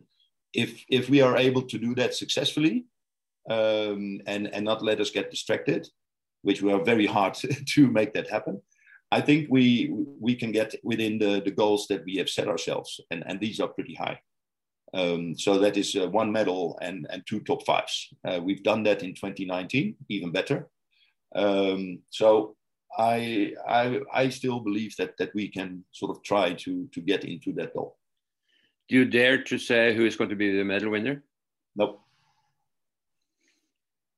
if 0.53 0.85
if 0.89 1.09
we 1.09 1.23
are 1.23 1.37
able 1.37 1.63
to 1.63 1.79
do 1.79 1.95
that 1.95 2.15
successfully, 2.15 2.85
um, 3.49 4.21
and, 4.27 4.49
and 4.53 4.65
not 4.65 4.83
let 4.83 5.01
us 5.01 5.11
get 5.11 5.31
distracted, 5.31 5.89
which 6.43 6.63
we 6.63 6.73
are 6.73 6.85
very 6.85 7.07
hard 7.07 7.35
to 7.75 7.91
make 7.91 8.13
that 8.15 8.31
happen. 8.31 8.61
I 9.11 9.21
think 9.21 9.49
we 9.51 9.91
we 10.21 10.37
can 10.37 10.53
get 10.53 10.75
within 10.85 11.19
the, 11.19 11.43
the 11.45 11.51
goals 11.51 11.87
that 11.89 12.05
we 12.05 12.17
have 12.17 12.29
set 12.29 12.49
ourselves, 12.49 13.01
and, 13.11 13.25
and 13.27 13.41
these 13.41 13.59
are 13.59 13.69
pretty 13.69 13.95
high. 13.95 14.21
Um, 14.93 15.37
so 15.37 15.59
that 15.59 15.77
is 15.77 15.95
uh, 15.95 16.09
one 16.09 16.33
medal 16.33 16.79
and, 16.83 17.07
and 17.11 17.23
two 17.25 17.41
top 17.41 17.65
fives. 17.65 18.09
Uh, 18.25 18.41
we've 18.43 18.63
done 18.63 18.83
that 18.85 19.05
in 19.05 19.15
2019, 19.15 19.95
even 20.09 20.33
better. 20.33 20.69
Um, 21.35 22.01
so 22.11 22.57
I, 22.99 23.55
I 23.69 24.01
I 24.13 24.29
still 24.29 24.61
believe 24.61 24.97
that 24.97 25.17
that 25.19 25.35
we 25.35 25.49
can 25.49 25.85
sort 25.93 26.17
of 26.17 26.23
try 26.23 26.55
to 26.55 26.89
to 26.89 27.01
get 27.01 27.25
into 27.25 27.53
that 27.55 27.75
goal. 27.75 27.97
Do 28.89 28.97
you 28.97 29.05
dare 29.05 29.43
to 29.45 29.59
say 29.59 29.95
who 29.95 30.05
is 30.05 30.17
going 30.17 30.31
to 30.31 30.37
be 30.37 30.57
the 30.57 30.65
medal 30.65 30.91
winner? 30.91 31.23
Nope. 31.77 32.01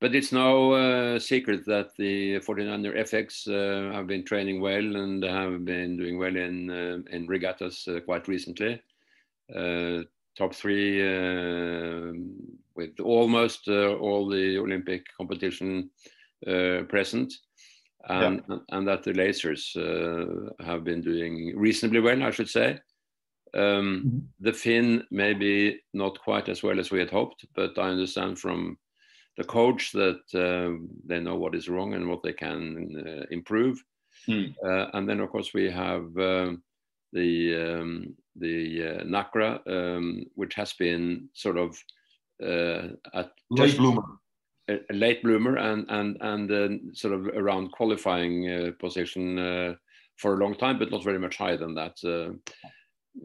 But 0.00 0.16
it's 0.16 0.32
no 0.32 0.72
uh, 0.72 1.18
secret 1.20 1.64
that 1.66 1.94
the 1.96 2.40
49er 2.40 2.98
FX 3.08 3.46
uh, 3.46 3.94
have 3.94 4.08
been 4.08 4.24
training 4.24 4.60
well 4.60 4.96
and 4.96 5.22
have 5.22 5.64
been 5.64 5.96
doing 5.96 6.18
well 6.18 6.34
in 6.34 6.70
uh, 6.70 6.98
in 7.14 7.28
regattas 7.28 7.86
uh, 7.86 8.00
quite 8.00 8.26
recently. 8.26 8.82
Uh, 9.54 10.00
top 10.36 10.54
three 10.54 11.00
uh, 11.00 12.12
with 12.74 12.98
almost 12.98 13.68
all 13.68 14.28
the 14.28 14.58
Olympic 14.58 15.06
competition 15.16 15.90
present, 16.88 17.32
and, 18.08 18.42
yeah. 18.48 18.56
and 18.70 18.88
that 18.88 19.02
the 19.02 19.12
lasers 19.12 19.74
have 20.60 20.84
been 20.84 21.00
doing 21.00 21.56
reasonably 21.56 22.00
well, 22.00 22.22
I 22.22 22.30
should 22.30 22.48
say. 22.48 22.78
Um, 23.54 23.62
mm 23.62 24.02
-hmm. 24.02 24.20
The 24.40 24.52
Finn 24.52 25.06
maybe 25.10 25.82
not 25.92 26.18
quite 26.18 26.50
as 26.50 26.62
well 26.62 26.78
as 26.80 26.90
we 26.90 26.98
had 26.98 27.10
hoped, 27.10 27.44
but 27.54 27.78
I 27.78 27.90
understand 27.90 28.38
from 28.38 28.78
the 29.36 29.44
coach 29.44 29.92
that 29.92 30.22
uh, 30.34 30.78
they 31.06 31.20
know 31.20 31.36
what 31.36 31.54
is 31.54 31.68
wrong 31.68 31.94
and 31.94 32.06
what 32.06 32.22
they 32.22 32.34
can 32.34 32.76
uh, 33.06 33.24
improve. 33.30 33.82
Mm. 34.28 34.54
and 34.92 35.08
then, 35.08 35.20
of 35.20 35.30
course, 35.30 35.50
we 35.54 35.70
have 35.70 36.04
um, 36.16 36.62
the 37.12 37.56
um, 37.56 38.16
the 38.36 38.82
uh, 38.82 39.04
Nacra, 39.04 39.60
um, 39.66 40.24
which 40.34 40.54
has 40.54 40.74
been 40.74 41.28
sort 41.32 41.56
of 41.56 41.76
at 42.40 43.30
late 43.50 43.76
bloomer. 43.76 44.02
A, 44.68 44.78
a, 44.90 44.94
late 44.94 45.22
bloomer 45.22 45.56
and 45.56 45.86
and 45.88 46.16
and 46.20 46.96
sort 46.96 47.14
of 47.14 47.26
around 47.26 47.72
qualifying 47.72 48.72
position 48.78 49.76
for 50.18 50.34
a 50.34 50.36
long 50.36 50.54
time, 50.54 50.78
but 50.78 50.90
not 50.90 51.04
very 51.04 51.18
much 51.18 51.36
higher 51.36 51.56
than 51.56 51.74
that. 51.74 51.96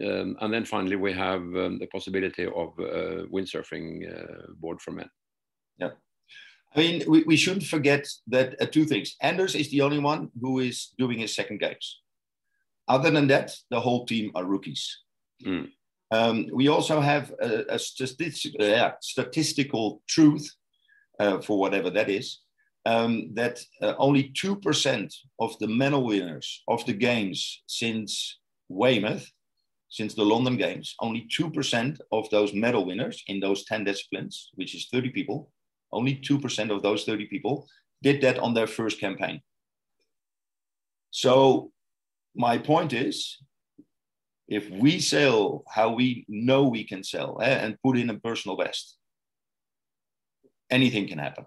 Um, 0.02 0.36
and 0.42 0.54
then 0.54 0.66
finally, 0.66 0.96
we 0.96 1.14
have 1.14 1.42
um, 1.42 1.80
the 1.80 1.88
possibility 1.88 2.46
of 2.46 2.70
uh, 2.80 3.26
windsurfing 3.32 3.88
uh, 4.12 4.52
board 4.60 4.82
for 4.82 4.92
men. 4.92 5.10
Yeah. 5.78 5.92
I 6.76 6.80
mean, 6.80 7.04
we, 7.08 7.24
we 7.24 7.38
shouldn't 7.38 7.64
forget 7.64 8.08
that 8.28 8.62
uh, 8.62 8.66
two 8.66 8.86
things. 8.86 9.16
Anders 9.22 9.56
is 9.56 9.72
the 9.72 9.82
only 9.82 10.00
one 10.00 10.30
who 10.42 10.60
is 10.60 10.94
doing 10.98 11.20
his 11.20 11.34
second 11.34 11.60
games. 11.60 12.02
Other 12.88 13.12
than 13.12 13.28
that, 13.28 13.56
the 13.70 13.80
whole 13.80 14.06
team 14.06 14.32
are 14.36 14.46
rookies. 14.46 15.04
Mm. 15.46 15.70
Um, 16.12 16.48
we 16.54 16.68
also 16.68 17.00
have 17.02 17.34
a, 17.42 17.76
a 17.76 17.80
statistic, 17.80 18.54
uh, 18.60 18.92
statistical 19.02 20.02
truth, 20.08 20.50
uh, 21.20 21.40
for 21.42 21.60
whatever 21.60 21.90
that 21.90 22.10
is, 22.10 22.42
um, 22.86 23.34
that 23.34 23.60
uh, 23.82 23.94
only 23.98 24.32
2% 24.32 25.14
of 25.40 25.60
the 25.60 25.68
medal 25.68 26.06
winners 26.06 26.64
of 26.68 26.86
the 26.86 26.94
games 26.94 27.64
since 27.68 28.40
Weymouth, 28.70 29.30
since 29.90 30.14
the 30.14 30.24
London 30.24 30.58
Games, 30.58 30.96
only 31.00 31.28
2% 31.38 32.00
of 32.12 32.30
those 32.30 32.54
medal 32.54 32.86
winners 32.86 33.24
in 33.28 33.40
those 33.40 33.66
10 33.66 33.84
disciplines, 33.84 34.50
which 34.56 34.76
is 34.76 34.88
30 34.92 35.10
people, 35.10 35.52
only 35.92 36.16
2% 36.16 36.76
of 36.76 36.82
those 36.82 37.06
30 37.06 37.26
people 37.28 37.68
did 38.02 38.22
that 38.22 38.40
on 38.40 38.54
their 38.54 38.68
first 38.68 39.00
campaign. 39.00 39.42
So 41.12 41.72
my 42.36 42.58
point 42.58 42.94
is, 42.94 43.38
if 44.48 44.70
we 44.70 45.00
sell 45.00 45.64
how 45.68 45.94
we 45.94 46.26
know 46.30 46.68
we 46.68 46.84
can 46.84 47.04
sell 47.04 47.40
eh, 47.42 47.58
and 47.64 47.82
put 47.84 47.98
in 47.98 48.10
a 48.10 48.20
personal 48.20 48.56
best, 48.56 48.97
anything 50.70 51.08
can 51.08 51.20
happen 51.20 51.46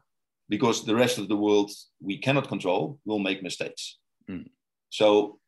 because 0.49 0.85
the 0.85 0.95
rest 0.95 1.19
of 1.19 1.29
the 1.29 1.37
world 1.37 1.71
we 2.01 2.19
cannot 2.19 2.49
control 2.49 2.99
will 3.05 3.19
make 3.19 3.43
mistakes. 3.43 3.99
Mm. 4.29 4.49
So 4.91 5.39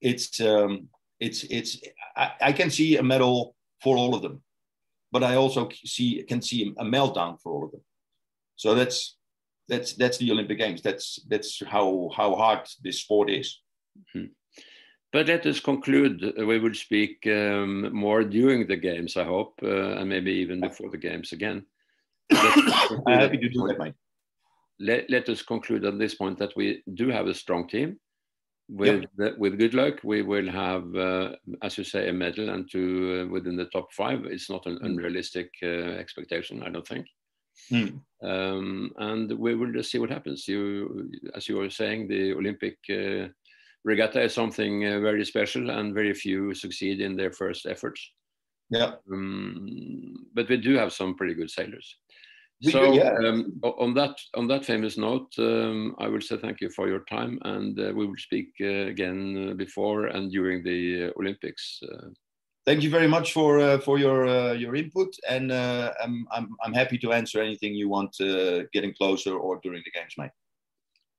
it's 0.00 0.40
um, 0.40 0.88
it's 1.18 1.44
it's 1.44 1.80
I, 2.16 2.32
I, 2.40 2.52
can 2.52 2.70
see 2.70 2.96
a 2.96 3.02
medal 3.02 3.56
for 3.82 3.96
all 3.96 4.14
of 4.14 4.22
them, 4.22 4.42
but 5.10 5.24
I 5.24 5.36
also 5.36 5.68
see 5.84 6.22
can 6.28 6.42
see 6.42 6.74
a 6.78 6.84
meltdown 6.84 7.40
for 7.40 7.52
all 7.52 7.64
of 7.64 7.72
them. 7.72 7.80
So 8.56 8.74
that's 8.74 9.16
that's 9.68 9.94
that's 9.94 10.18
the 10.18 10.30
Olympic 10.30 10.58
Games. 10.58 10.82
That's 10.82 11.18
that's 11.28 11.62
how 11.66 12.10
how 12.16 12.34
hard 12.34 12.68
this 12.82 13.00
sport 13.00 13.30
is. 13.30 13.60
Mm. 14.14 14.30
But 15.12 15.28
let 15.28 15.46
us 15.46 15.60
conclude. 15.60 16.34
We 16.36 16.58
will 16.58 16.74
speak 16.74 17.26
um, 17.26 17.94
more 17.94 18.22
during 18.22 18.66
the 18.66 18.76
games, 18.76 19.16
I 19.16 19.24
hope, 19.24 19.58
uh, 19.62 19.96
and 19.96 20.08
maybe 20.08 20.32
even 20.32 20.60
before 20.60 20.90
the 20.90 20.98
games 20.98 21.32
again. 21.32 21.64
Happy 23.08 23.38
to 23.38 23.48
do 23.48 23.66
that, 23.68 23.76
Mike. 23.78 23.94
Let, 24.80 25.10
let 25.10 25.28
us 25.28 25.42
conclude 25.42 25.84
at 25.84 25.98
this 25.98 26.14
point 26.14 26.38
that 26.38 26.54
we 26.56 26.82
do 26.94 27.08
have 27.08 27.26
a 27.26 27.34
strong 27.34 27.68
team. 27.68 27.98
With 28.70 29.06
yep. 29.18 29.38
with 29.38 29.58
good 29.58 29.72
luck, 29.72 29.94
we 30.04 30.20
will 30.20 30.50
have, 30.50 30.94
uh, 30.94 31.36
as 31.62 31.78
you 31.78 31.84
say, 31.84 32.10
a 32.10 32.12
medal 32.12 32.50
and 32.50 32.70
two 32.70 33.24
uh, 33.24 33.32
within 33.32 33.56
the 33.56 33.64
top 33.66 33.90
five. 33.94 34.26
It's 34.26 34.50
not 34.50 34.66
an 34.66 34.76
mm. 34.76 34.84
unrealistic 34.84 35.50
uh, 35.62 35.96
expectation, 35.96 36.62
I 36.62 36.68
don't 36.68 36.86
think. 36.86 37.06
Mm. 37.72 38.00
Um, 38.22 38.92
and 38.98 39.32
we 39.38 39.54
will 39.54 39.72
just 39.72 39.90
see 39.90 39.98
what 39.98 40.10
happens. 40.10 40.46
You, 40.46 41.10
as 41.34 41.48
you 41.48 41.56
were 41.56 41.70
saying, 41.70 42.08
the 42.08 42.34
Olympic 42.34 42.76
uh, 42.90 43.28
regatta 43.84 44.22
is 44.22 44.34
something 44.34 44.86
uh, 44.86 45.00
very 45.00 45.24
special, 45.24 45.70
and 45.70 45.94
very 45.94 46.12
few 46.12 46.54
succeed 46.54 47.00
in 47.00 47.16
their 47.16 47.32
first 47.32 47.64
efforts. 47.64 48.12
Yeah. 48.70 48.92
Um, 49.10 50.26
but 50.34 50.48
we 50.48 50.58
do 50.58 50.74
have 50.76 50.92
some 50.92 51.14
pretty 51.14 51.34
good 51.34 51.50
sailors. 51.50 51.96
We 52.64 52.72
so 52.72 52.92
yeah. 52.92 53.14
um, 53.24 53.60
on 53.62 53.94
that 53.94 54.16
on 54.34 54.48
that 54.48 54.64
famous 54.64 54.98
note, 54.98 55.32
um, 55.38 55.94
I 55.98 56.08
will 56.08 56.20
say 56.20 56.36
thank 56.38 56.60
you 56.60 56.70
for 56.70 56.88
your 56.88 57.04
time, 57.04 57.38
and 57.42 57.78
uh, 57.78 57.92
we 57.94 58.06
will 58.06 58.16
speak 58.16 58.48
uh, 58.60 58.88
again 58.90 59.50
uh, 59.50 59.54
before 59.54 60.06
and 60.06 60.30
during 60.32 60.64
the 60.64 61.04
uh, 61.04 61.20
Olympics. 61.20 61.80
Uh. 61.82 62.08
Thank 62.66 62.82
you 62.82 62.90
very 62.90 63.06
much 63.06 63.32
for 63.32 63.60
uh, 63.60 63.78
for 63.78 63.98
your 63.98 64.54
your 64.54 64.74
input, 64.74 65.14
and 65.28 65.52
I'm, 65.52 66.26
I'm 66.32 66.48
I'm 66.64 66.74
happy 66.74 66.98
to 66.98 67.12
answer 67.12 67.40
anything 67.40 67.74
you 67.74 67.88
want 67.88 68.16
getting 68.72 68.92
closer 68.94 69.36
or 69.36 69.60
during 69.62 69.82
the 69.84 69.92
games, 69.92 70.14
mate. 70.18 70.32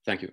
Thank 0.05 0.21
you. 0.21 0.31